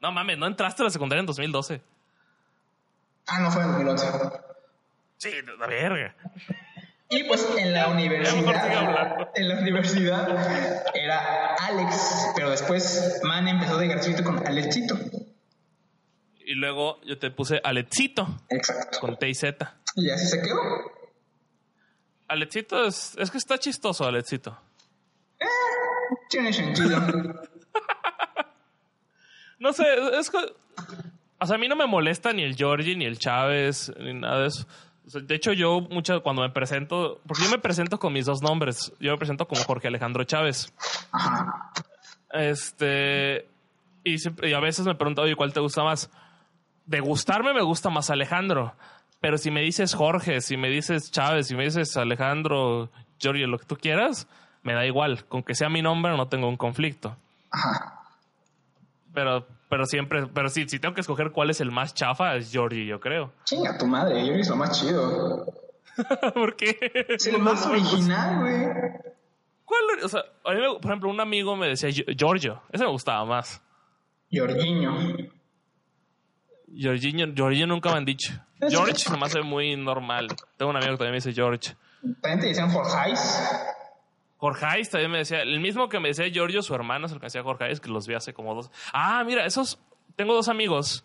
[0.00, 1.80] No mames, no entraste a la secundaria en 2012.
[3.26, 4.06] Ah, no fue en el 2011.
[5.18, 6.14] Sí, la verga.
[7.08, 10.28] Y pues en la universidad, en la universidad
[10.94, 14.96] era Alex, pero después Man empezó de gratuito con Alexito.
[16.40, 19.00] Y luego yo te puse Alexito Exacto.
[19.00, 19.76] con T y Z.
[19.96, 20.60] Y así se quedó.
[22.28, 24.60] Alexito es, es que está chistoso, Alexito.
[26.28, 27.00] Tiene sentido.
[29.58, 29.84] No sé,
[30.18, 30.38] es que.
[31.38, 34.40] O sea, a mí no me molesta ni el Georgie, ni el Chávez, ni nada
[34.40, 34.66] de eso.
[35.06, 38.26] O sea, de hecho, yo mucho cuando me presento, porque yo me presento con mis
[38.26, 38.92] dos nombres.
[38.98, 40.72] Yo me presento como Jorge Alejandro Chávez.
[41.12, 41.70] Ajá.
[42.32, 43.46] Este.
[44.04, 46.10] Y, siempre- y a veces me pregunto, oye, ¿cuál te gusta más?
[46.86, 48.74] De gustarme me gusta más Alejandro.
[49.20, 53.58] Pero si me dices Jorge, si me dices Chávez, si me dices Alejandro, Giorgio, lo
[53.58, 54.28] que tú quieras,
[54.62, 55.24] me da igual.
[55.26, 57.16] Con que sea mi nombre no tengo un conflicto.
[57.50, 58.00] Ajá.
[59.14, 62.50] Pero, pero siempre, pero sí, si tengo que escoger cuál es el más chafa, es
[62.52, 63.32] Giorgio, yo creo.
[63.44, 65.46] Chinga tu madre, yo hizo lo más chido.
[66.34, 66.76] ¿Por qué?
[67.08, 68.64] Es el más original, güey.
[69.64, 69.82] ¿Cuál?
[70.04, 72.62] O sea, a mí me- por ejemplo, un amigo me decía Gio- Giorgio.
[72.70, 73.60] Ese me gustaba más.
[74.32, 74.94] Jorginho.
[76.68, 78.32] Giorginio, Giorgio nunca me han dicho.
[78.68, 80.28] George me hace muy normal.
[80.56, 81.74] Tengo un amigo que también me dice George.
[82.20, 82.70] También te decían
[84.38, 84.88] Jorgeis.
[84.88, 87.24] Jorge también me decía, el mismo que me decía Giorgio, su hermano es el que
[87.24, 88.70] me decía Jorge que los vi hace como dos.
[88.92, 89.78] Ah, mira, esos,
[90.16, 91.04] tengo dos amigos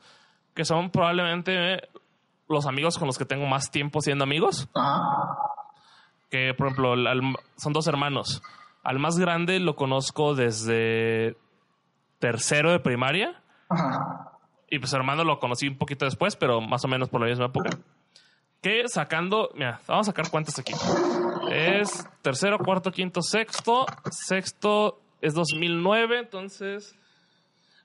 [0.54, 1.88] que son probablemente
[2.50, 4.68] los amigos con los que tengo más tiempo siendo amigos.
[4.74, 5.38] Ajá.
[6.30, 8.42] Que, por ejemplo, al- al- son dos hermanos.
[8.84, 11.38] Al más grande lo conozco desde
[12.20, 13.42] tercero de primaria.
[13.70, 14.32] Ajá.
[14.70, 17.46] Y pues hermano lo conocí un poquito después, pero más o menos por la misma
[17.46, 17.70] época.
[18.62, 20.74] Que sacando, mira, vamos a sacar cuentas aquí.
[21.52, 23.88] Es tercero, cuarto, quinto, sexto.
[24.12, 26.96] Sexto es 2009, entonces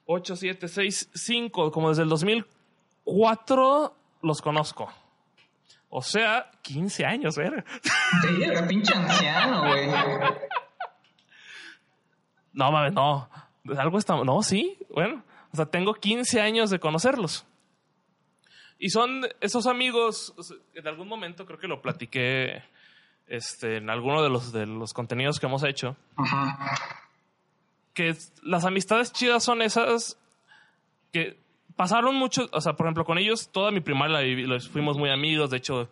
[0.04, 1.70] 8, 7, 6, 5.
[1.70, 4.92] Como desde el 2004 los conozco.
[5.88, 7.64] O sea, 15 años, verga.
[8.38, 9.88] Verga, pinche anciano, güey.
[12.52, 13.30] No mames, no.
[13.78, 14.22] Algo está.
[14.24, 14.78] No, sí.
[14.90, 15.22] Bueno,
[15.52, 17.46] o sea, tengo 15 años de conocerlos.
[18.78, 20.34] Y son esos amigos.
[20.74, 22.62] En algún momento creo que lo platiqué
[23.26, 25.96] este, en alguno de los, de los contenidos que hemos hecho.
[26.16, 26.78] Ajá.
[27.94, 30.18] Que las amistades chidas son esas
[31.12, 31.38] que
[31.76, 32.48] pasaron mucho.
[32.52, 35.50] O sea, por ejemplo, con ellos toda mi primaria los fuimos muy amigos.
[35.50, 35.88] De hecho,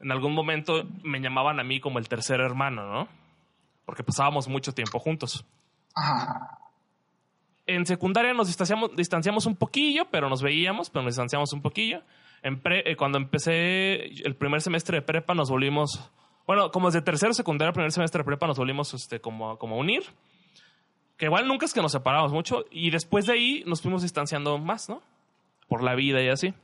[0.00, 3.08] en algún momento me llamaban a mí como el tercer hermano, ¿no?
[3.84, 5.44] Porque pasábamos mucho tiempo juntos.
[5.94, 6.58] Ajá.
[7.66, 12.02] En secundaria nos distanciamos, distanciamos un poquillo, pero nos veíamos, pero nos distanciamos un poquillo.
[12.42, 16.10] En pre- eh, cuando empecé el primer semestre de prepa nos volvimos,
[16.46, 19.78] bueno, como desde tercero secundaria, primer semestre de prepa nos volvimos este, como, como a
[19.78, 20.02] unir.
[21.16, 22.64] Que igual nunca es que nos separamos mucho.
[22.70, 25.02] Y después de ahí nos fuimos distanciando más, ¿no?
[25.68, 26.54] Por la vida y así.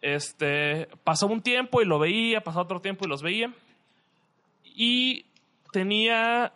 [0.00, 3.52] Este, pasó un tiempo y lo veía, pasó otro tiempo y los veía.
[4.64, 5.26] Y
[5.72, 6.52] tenía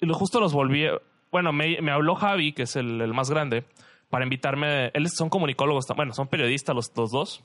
[0.00, 0.86] y justo los volví.
[1.32, 3.64] Bueno, me, me habló Javi, que es el más grande,
[4.10, 4.88] para invitarme.
[4.94, 7.42] Él son comunicólogos, bueno, son periodistas los, los dos.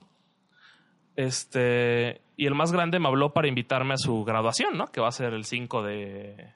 [1.16, 4.88] Este, y el más grande me habló para invitarme a su graduación, ¿no?
[4.88, 6.54] Que va a ser el 5 de,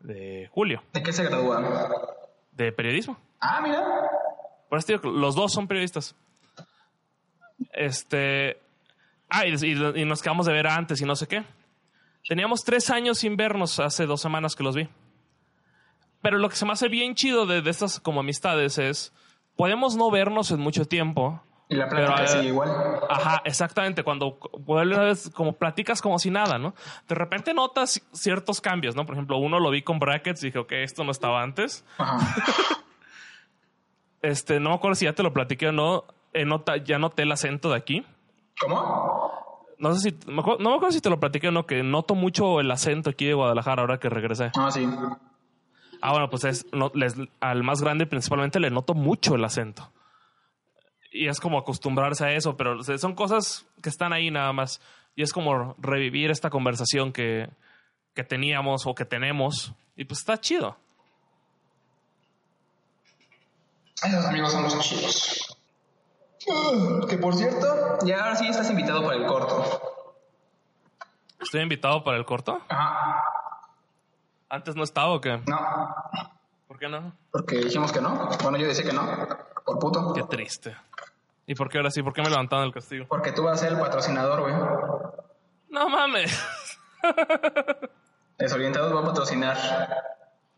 [0.00, 1.88] de julio, ¿De qué se gradúa?
[2.52, 3.18] de periodismo.
[3.40, 3.82] Ah, mira.
[4.68, 6.14] Por eso digo que los dos son periodistas.
[7.72, 8.58] Este.
[9.28, 11.42] Ah, y, y- y nos quedamos de ver antes y no sé qué.
[12.28, 14.88] Teníamos tres años sin vernos hace dos semanas que los vi.
[16.22, 19.12] Pero lo que se me hace bien chido de, de estas como amistades es.
[19.56, 22.70] Podemos no vernos en mucho tiempo, Y la plática Pero, sigue igual.
[23.10, 24.02] Ajá, exactamente.
[24.02, 26.74] Cuando vuelves, como platicas como si nada, ¿no?
[27.06, 29.04] De repente notas ciertos cambios, ¿no?
[29.04, 31.84] Por ejemplo, uno lo vi con brackets y dije, ok, esto no estaba antes.
[31.98, 32.18] Ajá.
[34.22, 36.04] Este, no me acuerdo si ya te lo platiqué o no.
[36.32, 38.06] eh, nota, ya noté el acento de aquí.
[38.60, 39.20] ¿Cómo?
[39.78, 42.60] No sé si, no me acuerdo si te lo platiqué o no, que noto mucho
[42.60, 44.52] el acento aquí de Guadalajara ahora que regresé.
[44.56, 44.88] Ah, sí.
[46.02, 49.90] Ah, bueno, pues es, no, les- al más grande principalmente le noto mucho el acento.
[51.12, 54.52] Y es como acostumbrarse a eso, pero o sea, son cosas que están ahí nada
[54.52, 54.80] más.
[55.14, 57.48] Y es como revivir esta conversación que,
[58.14, 59.72] que teníamos o que tenemos.
[59.94, 60.76] Y pues está chido.
[64.02, 65.58] Esos amigos son los chidos.
[66.50, 70.14] Ah, Que por cierto, ya ahora sí estás invitado para el corto.
[71.40, 72.60] Estoy invitado para el corto.
[72.68, 73.22] Ajá.
[74.52, 75.40] Antes no estaba o qué?
[75.46, 75.94] No,
[76.68, 77.12] ¿Por qué no?
[77.30, 78.28] porque dijimos que no.
[78.42, 79.02] Bueno, yo decía que no.
[79.64, 80.12] Por puto.
[80.12, 80.76] Qué triste.
[81.46, 82.02] ¿Y por qué ahora sí?
[82.02, 83.06] ¿Por qué me levantaron del castigo?
[83.08, 84.54] Porque tú vas a ser el patrocinador, güey.
[85.70, 86.38] No mames.
[88.38, 89.56] Desorientados va a patrocinar.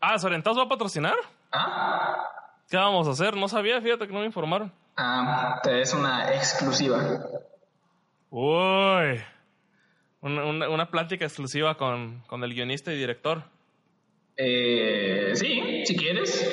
[0.01, 1.15] Ah, ¿Desorientados va a patrocinar?
[1.53, 2.29] ¿Ah?
[2.69, 3.35] ¿Qué vamos a hacer?
[3.37, 4.71] No sabía, fíjate que no me informaron.
[4.97, 6.97] Ah, te es una exclusiva.
[8.29, 9.23] Uy.
[10.21, 13.43] Una, una- una plática exclusiva con, con el guionista y director.
[14.37, 16.47] Eh, sí, si quieres.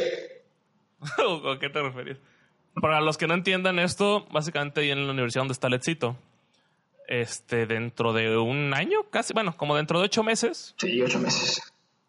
[1.01, 2.19] ¿A qué te referís?
[2.81, 6.17] Para los que no entiendan esto, básicamente ahí en la universidad donde está Letzito,
[7.07, 11.61] este, dentro de un año, casi, bueno, como dentro de ocho meses, Sí, ocho meses.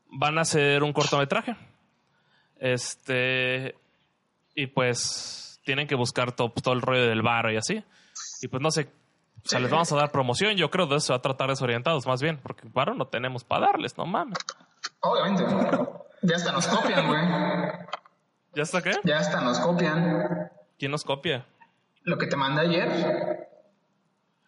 [0.08, 1.56] van a hacer un cortometraje.
[2.60, 3.76] Este,
[4.56, 7.84] y pues tienen que buscar todo, todo el rollo del bar y así.
[8.42, 8.88] Y pues no sé,
[9.44, 10.56] o sea, les vamos a dar promoción.
[10.56, 13.44] Yo creo de eso se va a tratar desorientados más bien, porque varo no tenemos
[13.44, 14.38] para darles, no mames.
[15.02, 15.44] Obviamente.
[16.22, 17.22] Ya hasta nos copian, güey.
[18.56, 18.94] ¿Ya está qué?
[19.04, 20.50] Ya hasta nos copian.
[20.80, 21.46] ¿Quién nos copia?
[22.04, 23.48] Lo que te mandé ayer.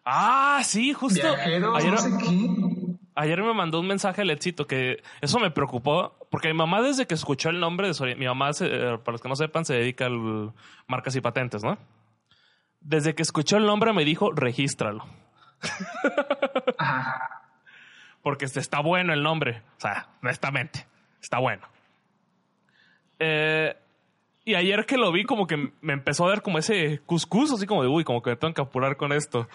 [0.04, 1.20] Ah, sí, justo.
[1.20, 2.96] Viajeros, Ayer, no sé qué.
[3.16, 7.06] ayer me mandó un mensaje el Letzito que eso me preocupó porque mi mamá desde
[7.06, 9.74] que escuchó el nombre de Sori- mi mamá, eh, para los que no sepan, se
[9.74, 10.52] dedica al
[10.86, 11.76] marcas y patentes, ¿no?
[12.80, 15.04] Desde que escuchó el nombre me dijo, regístralo.
[16.78, 17.42] Ajá.
[18.26, 19.62] Porque este, está bueno el nombre.
[19.76, 20.84] O sea, honestamente,
[21.22, 21.62] está bueno.
[23.20, 23.72] Eh,
[24.44, 27.68] y ayer que lo vi, como que me empezó a dar como ese cuscús, así
[27.68, 29.46] como de, uy, como que me tengo que apurar con esto.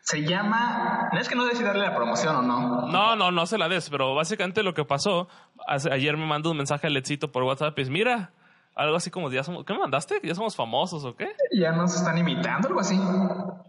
[0.00, 1.10] Se llama.
[1.12, 2.86] No es que no decida darle la promoción o no.
[2.86, 5.28] No, no, no se la des, pero básicamente lo que pasó,
[5.66, 8.32] ayer me mandó un mensaje a Letzito por WhatsApp, es, mira,
[8.74, 10.22] algo así como, ya somos, ¿qué me mandaste?
[10.22, 11.32] ¿Ya somos famosos o qué?
[11.52, 12.98] Ya nos están imitando, algo así.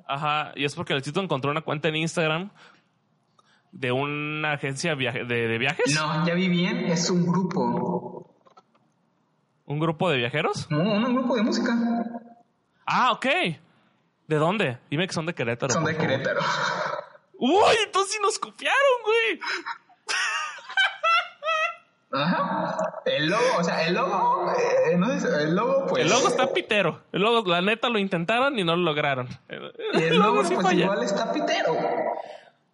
[0.08, 2.52] Ajá, y es porque Letzito encontró una cuenta en Instagram
[3.72, 6.78] de una agencia de, de viajes, No, ya vi bien.
[6.92, 8.36] Es un grupo.
[9.66, 10.68] un grupo de viajeros.
[10.72, 11.72] Un, un grupo de música.
[12.86, 13.26] Ah, ok.
[14.28, 14.78] ¿De dónde?
[14.90, 15.74] Dime que son de Querétaro.
[15.74, 16.08] Son de favor.
[16.08, 16.40] Querétaro.
[17.38, 19.40] Uy, entonces sí nos copiaron, güey.
[22.12, 22.76] Ajá.
[23.06, 24.52] El logo, o sea, el logo.
[24.92, 26.04] eh, no sé, el logo, pues.
[26.04, 27.02] El logo está pitero.
[27.12, 29.28] El logo, la neta, lo intentaron y no lo lograron.
[29.94, 30.86] Y el logo, sí pues falla.
[30.86, 31.76] igual está pitero.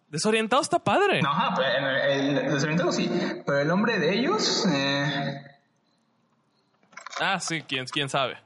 [0.08, 1.20] Desorientado está padre.
[1.22, 3.10] No, ajá, pero el, el desorientado sí.
[3.44, 4.64] Pero el nombre de ellos.
[4.72, 5.42] Eh,
[7.18, 8.36] Ah, sí, quién, quién sabe.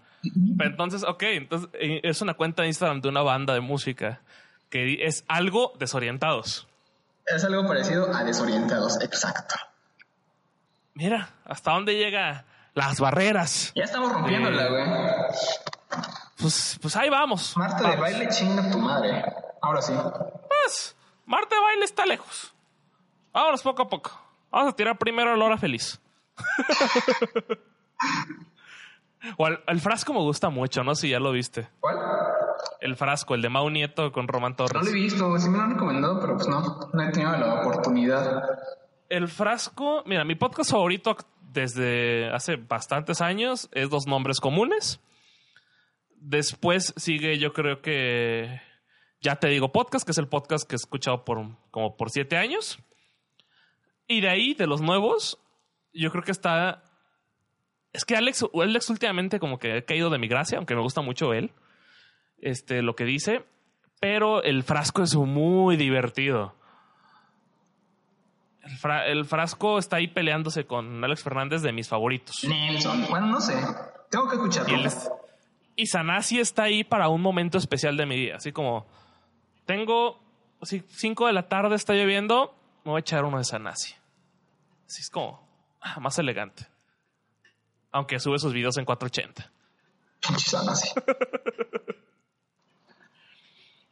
[0.57, 4.21] Pero entonces, ok, entonces eh, es una cuenta de Instagram de una banda de música
[4.69, 6.69] que es algo desorientados.
[7.27, 9.57] es algo parecido a desorientados, exacto.
[10.95, 12.45] Mira, hasta dónde llega
[12.75, 13.73] las barreras.
[13.75, 14.85] Ya estamos rompiéndola, güey.
[16.37, 17.57] Pues, pues ahí vamos.
[17.57, 19.25] Marta de baile chinga tu madre.
[19.63, 19.93] Ahora sí.
[19.95, 20.95] Pues,
[21.31, 22.53] Marte de baile está lejos.
[23.33, 24.11] Vámonos poco a poco.
[24.51, 26.01] Vamos a tirar primero la hora feliz.
[29.37, 31.69] o el, el frasco me gusta mucho, no sé si ya lo viste.
[31.79, 31.99] ¿Cuál?
[32.81, 34.83] El frasco, el de Mau Nieto con Román No Torres.
[34.83, 37.61] lo he visto, sí me lo han recomendado, pero pues no, no he tenido la
[37.61, 38.59] oportunidad.
[39.09, 44.99] El frasco, mira, mi podcast favorito desde hace bastantes años es Dos Nombres Comunes.
[46.17, 48.61] Después sigue, yo creo que
[49.21, 51.39] Ya Te Digo Podcast, que es el podcast que he escuchado por
[51.71, 52.79] como por siete años.
[54.07, 55.39] Y de ahí, de los nuevos,
[55.93, 56.83] yo creo que está.
[57.93, 61.03] Es que Alex, Alex últimamente como que ha caído de mi gracia, aunque me gusta
[61.03, 61.53] mucho él.
[62.39, 63.45] Este, lo que dice.
[64.01, 66.55] Pero el frasco es muy divertido.
[68.63, 72.43] El, fra- el frasco está ahí peleándose con Alex Fernández de mis favoritos.
[72.49, 73.55] Nelson, bueno, no sé.
[74.11, 74.75] Tengo que Y, escucharlo.
[74.77, 75.11] él es-
[75.77, 78.37] y Sanasi está ahí para un momento especial de mi día.
[78.37, 78.87] Así como,
[79.71, 80.19] tengo,
[80.61, 83.95] así, 5 de la tarde, está lloviendo, me voy a echar uno de Sanasi.
[84.87, 85.49] Así es como,
[85.81, 86.67] ah, más elegante.
[87.93, 89.51] Aunque sube sus videos en 480.
[90.27, 90.91] Pinche Sanasi.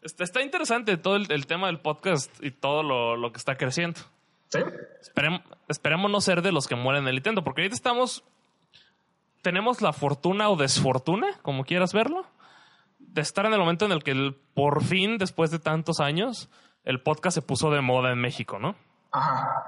[0.00, 3.56] Está, está interesante todo el, el tema del podcast y todo lo, lo que está
[3.56, 4.00] creciendo.
[4.48, 4.58] ¿Sí?
[5.02, 8.24] Esperem- esperemos no ser de los que mueren en el intento, porque ahorita estamos.
[9.42, 12.24] Tenemos la fortuna o desfortuna, como quieras verlo,
[13.20, 16.48] estar en el momento en el que el- por fin, después de tantos años,
[16.84, 18.76] el podcast se puso de moda en México, ¿no?
[19.12, 19.64] Ajá.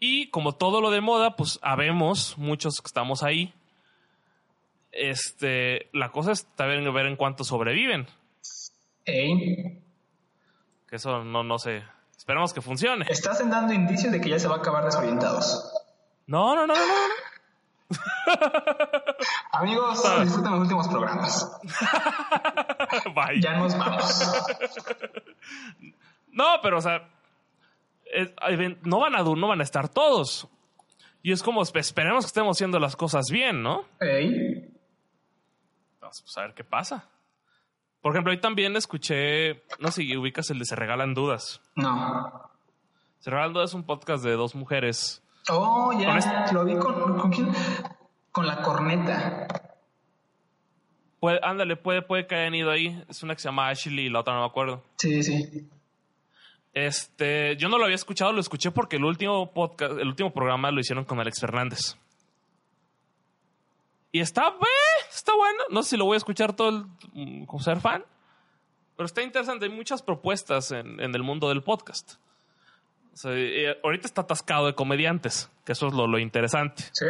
[0.00, 3.52] Y como todo lo de moda, pues habemos muchos que estamos ahí.
[4.92, 8.06] Este, la cosa es también ver en cuánto sobreviven.
[9.04, 9.82] Ey,
[10.88, 11.82] Que eso no, no sé.
[12.16, 13.06] Esperemos que funcione.
[13.08, 15.72] estás dando indicios de que ya se va a acabar desorientados.
[16.26, 17.14] No, no, no, no, no.
[19.52, 21.60] Amigos, disfruten los últimos programas.
[23.14, 23.40] Bye.
[23.40, 24.22] Ya nos vamos.
[26.32, 27.08] No, pero o sea,
[28.84, 30.48] no van a no van a estar todos.
[31.22, 33.84] Y es como espe- esperemos que estemos haciendo las cosas bien, ¿no?
[34.00, 34.70] Ey,
[36.00, 37.08] Vamos pues, a ver qué pasa.
[38.00, 41.60] Por ejemplo, hoy también escuché, no sé si ubicas el de Se Regalan Dudas.
[41.74, 42.48] no.
[43.18, 45.22] Se Regalan Dudas es un podcast de dos mujeres.
[45.50, 46.08] Oh, ya.
[46.08, 47.48] Con este- Lo vi con, con quién?
[48.32, 49.46] Con la corneta.
[51.20, 53.02] Puede, ándale, puede, puede que hayan ido ahí.
[53.08, 54.84] Es una que se llama Ashley y la otra no me acuerdo.
[54.98, 55.68] Sí, sí.
[56.74, 60.70] Este, yo no lo había escuchado, lo escuché porque el último podcast, el último programa
[60.70, 61.96] lo hicieron con Alex Fernández.
[64.12, 65.58] Y está, eh, está bueno.
[65.70, 66.84] No sé si lo voy a escuchar todo el,
[67.44, 68.04] mm, ser fan.
[68.96, 69.64] Pero está interesante.
[69.66, 72.14] Hay muchas propuestas en, en el mundo del podcast.
[73.18, 76.84] Sea, eh, ahorita está atascado de comediantes, que eso es lo, lo interesante.
[76.92, 77.06] Sí.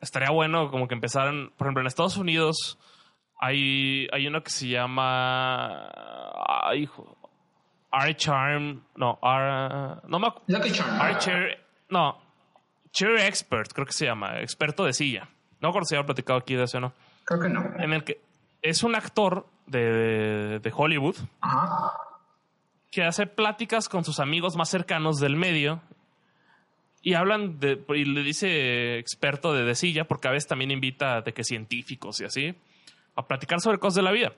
[0.00, 2.78] Estaría bueno como que empezaran, por ejemplo, en Estados Unidos
[3.40, 5.88] hay, hay uno que se llama...
[6.64, 7.16] Ay, hijo.
[7.92, 8.82] R-Charm.
[8.96, 10.00] No, R...
[10.08, 11.48] No me acu- Lucky Charm.
[11.90, 12.18] No.
[12.92, 14.40] Chair Expert, creo que se llama.
[14.40, 15.28] Experto de silla.
[15.60, 16.92] No recuerdo si había platicado aquí de eso o no.
[17.24, 17.60] Creo que no.
[17.78, 18.20] En el que
[18.62, 21.92] es un actor de, de Hollywood Ajá.
[22.92, 25.80] Que hace pláticas con sus amigos más cercanos del medio
[27.02, 31.22] y hablan de y le dice experto de, de silla porque a veces también invita
[31.22, 32.54] de que científicos y así
[33.16, 34.32] a platicar sobre cosas de la vida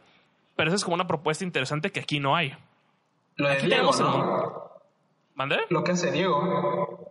[0.57, 2.57] pero esa es como una propuesta interesante que aquí no hay
[3.37, 4.65] Lo de aquí Diego, el ¿no?
[5.35, 5.59] ¿Mande?
[5.69, 7.11] Lo que hace Diego.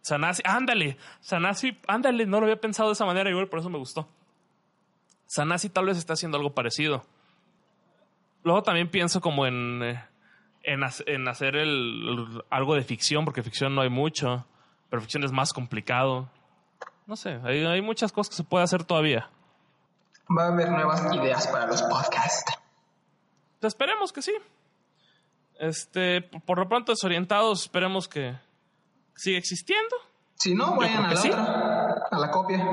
[0.00, 3.78] Sanasi, ándale, Sanasi, ándale, no lo había pensado de esa manera igual, por eso me
[3.78, 4.08] gustó.
[5.26, 7.04] Sanasi tal vez está haciendo algo parecido.
[8.42, 10.04] Luego también pienso como en, eh,
[10.64, 14.46] en, hac- en hacer el, el- algo de ficción, porque ficción no hay mucho,
[14.90, 16.28] pero ficción es más complicado.
[17.06, 19.28] No sé, hay, hay muchas cosas que se puede hacer todavía.
[20.36, 22.52] Va a haber nuevas ideas para los podcasts.
[23.60, 24.32] Pues esperemos que sí.
[25.58, 28.34] Este, por lo pronto desorientados, esperemos que
[29.14, 29.94] siga existiendo.
[30.36, 31.28] Si no, vayan a la sí.
[31.30, 32.06] otra.
[32.10, 32.66] A la copia.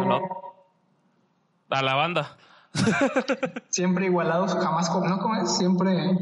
[1.69, 2.37] A la banda.
[3.69, 4.89] Siempre igualados, jamás.
[4.89, 5.45] ¿No?
[5.47, 6.15] Siempre.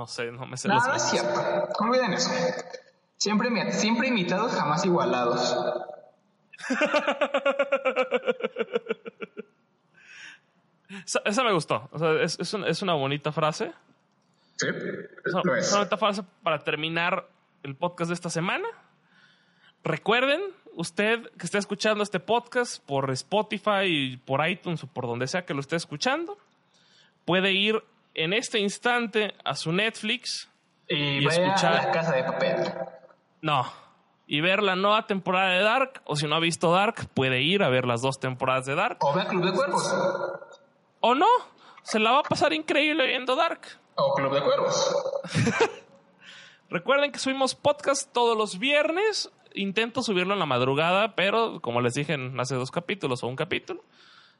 [0.00, 1.38] No sé, no me sé no es cierto.
[1.78, 2.30] Olviden eso.
[3.18, 5.54] Siempre, siempre imitados, jamás igualados.
[11.04, 11.88] Esa, esa me gustó.
[11.92, 13.72] O sea, es, es un- es una bonita frase.
[14.56, 14.66] Sí,
[15.24, 15.70] Es una, lo es es.
[15.70, 17.28] una bonita frase para terminar
[17.62, 18.66] el podcast de esta semana.
[19.84, 20.40] Recuerden,
[20.74, 25.54] usted que está escuchando este podcast por Spotify, por iTunes o por donde sea que
[25.54, 26.36] lo esté escuchando,
[27.24, 27.82] puede ir
[28.22, 30.48] en este instante a su Netflix.
[30.88, 32.56] Y, escuchar- a la casa de papel.
[33.42, 33.64] No.
[34.26, 36.02] Y ver la nueva temporada de Dark.
[36.04, 38.98] O si no ha visto Dark, puede ir a ver las dos temporadas de Dark.
[39.00, 39.94] O vea Club de Cuervos.
[41.00, 41.26] O no.
[41.82, 43.60] Se la va a pasar increíble viendo Dark.
[43.96, 44.96] O Club de Cuervos.
[46.70, 49.30] Recuerden que subimos podcast todos los viernes.
[49.54, 53.34] Intento subirlo en la madrugada, pero como les dije en hace dos capítulos o un
[53.34, 53.82] capítulo,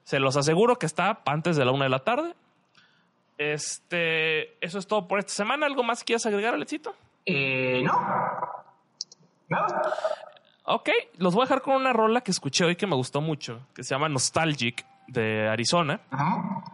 [0.04, 2.34] se los aseguro que está antes de la una de la tarde.
[3.40, 5.64] Este, eso es todo por esta semana.
[5.64, 6.94] ¿Algo más quieras agregar, Alexito?
[7.24, 7.98] Eh, no.
[9.48, 9.82] Nada.
[10.64, 13.66] Ok, los voy a dejar con una rola que escuché hoy que me gustó mucho,
[13.74, 16.02] que se llama Nostalgic de Arizona.
[16.10, 16.64] Ajá.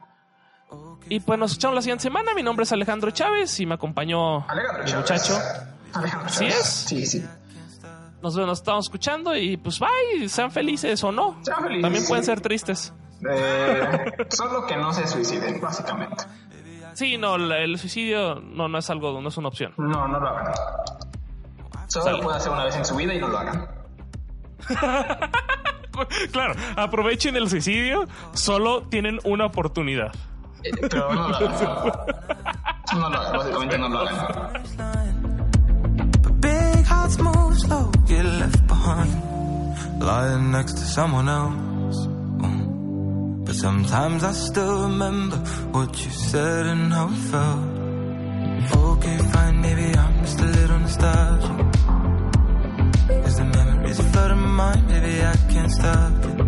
[1.09, 2.35] Y pues nos escuchamos la siguiente semana.
[2.35, 4.97] Mi nombre es Alejandro Chávez y me acompañó Alejandro Chávez.
[4.97, 5.39] muchacho.
[5.95, 6.57] Alejandro ¿Sí Chávez.
[6.61, 6.67] es?
[6.67, 7.25] Sí, sí.
[8.21, 11.39] Nos, nos estamos escuchando y pues bye, sean felices o no.
[11.45, 11.83] Sean felices.
[11.83, 12.93] También pueden ser tristes.
[13.31, 16.25] Eh, solo que no se suiciden, básicamente.
[16.97, 19.73] Sí, no, la- el suicidio no, no es algo, no es una opción.
[19.77, 20.53] No, no lo hagan.
[21.89, 22.17] Solo Sale.
[22.19, 23.69] lo pueden hacer una vez en su vida y no lo hagan.
[26.31, 30.13] Claro, aprovechen el suicidio, solo tienen una oportunidad.
[30.63, 31.53] Eh, Pero no lo hagan.
[32.93, 34.63] No lo hagan, básicamente no lo hagan.
[43.57, 45.37] Sometimes I still remember
[45.73, 47.65] what you said and how it felt.
[48.91, 51.59] Okay, fine, maybe I'm just a little nostalgic.
[53.23, 56.39] Cause the memories flood in my mind, maybe I can't stop it.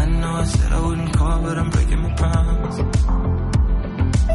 [0.00, 2.76] I know I said I wouldn't call, but I'm breaking my promise.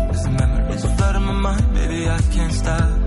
[0.10, 3.01] Cause the memories flood in my mind, baby, I can't stop it.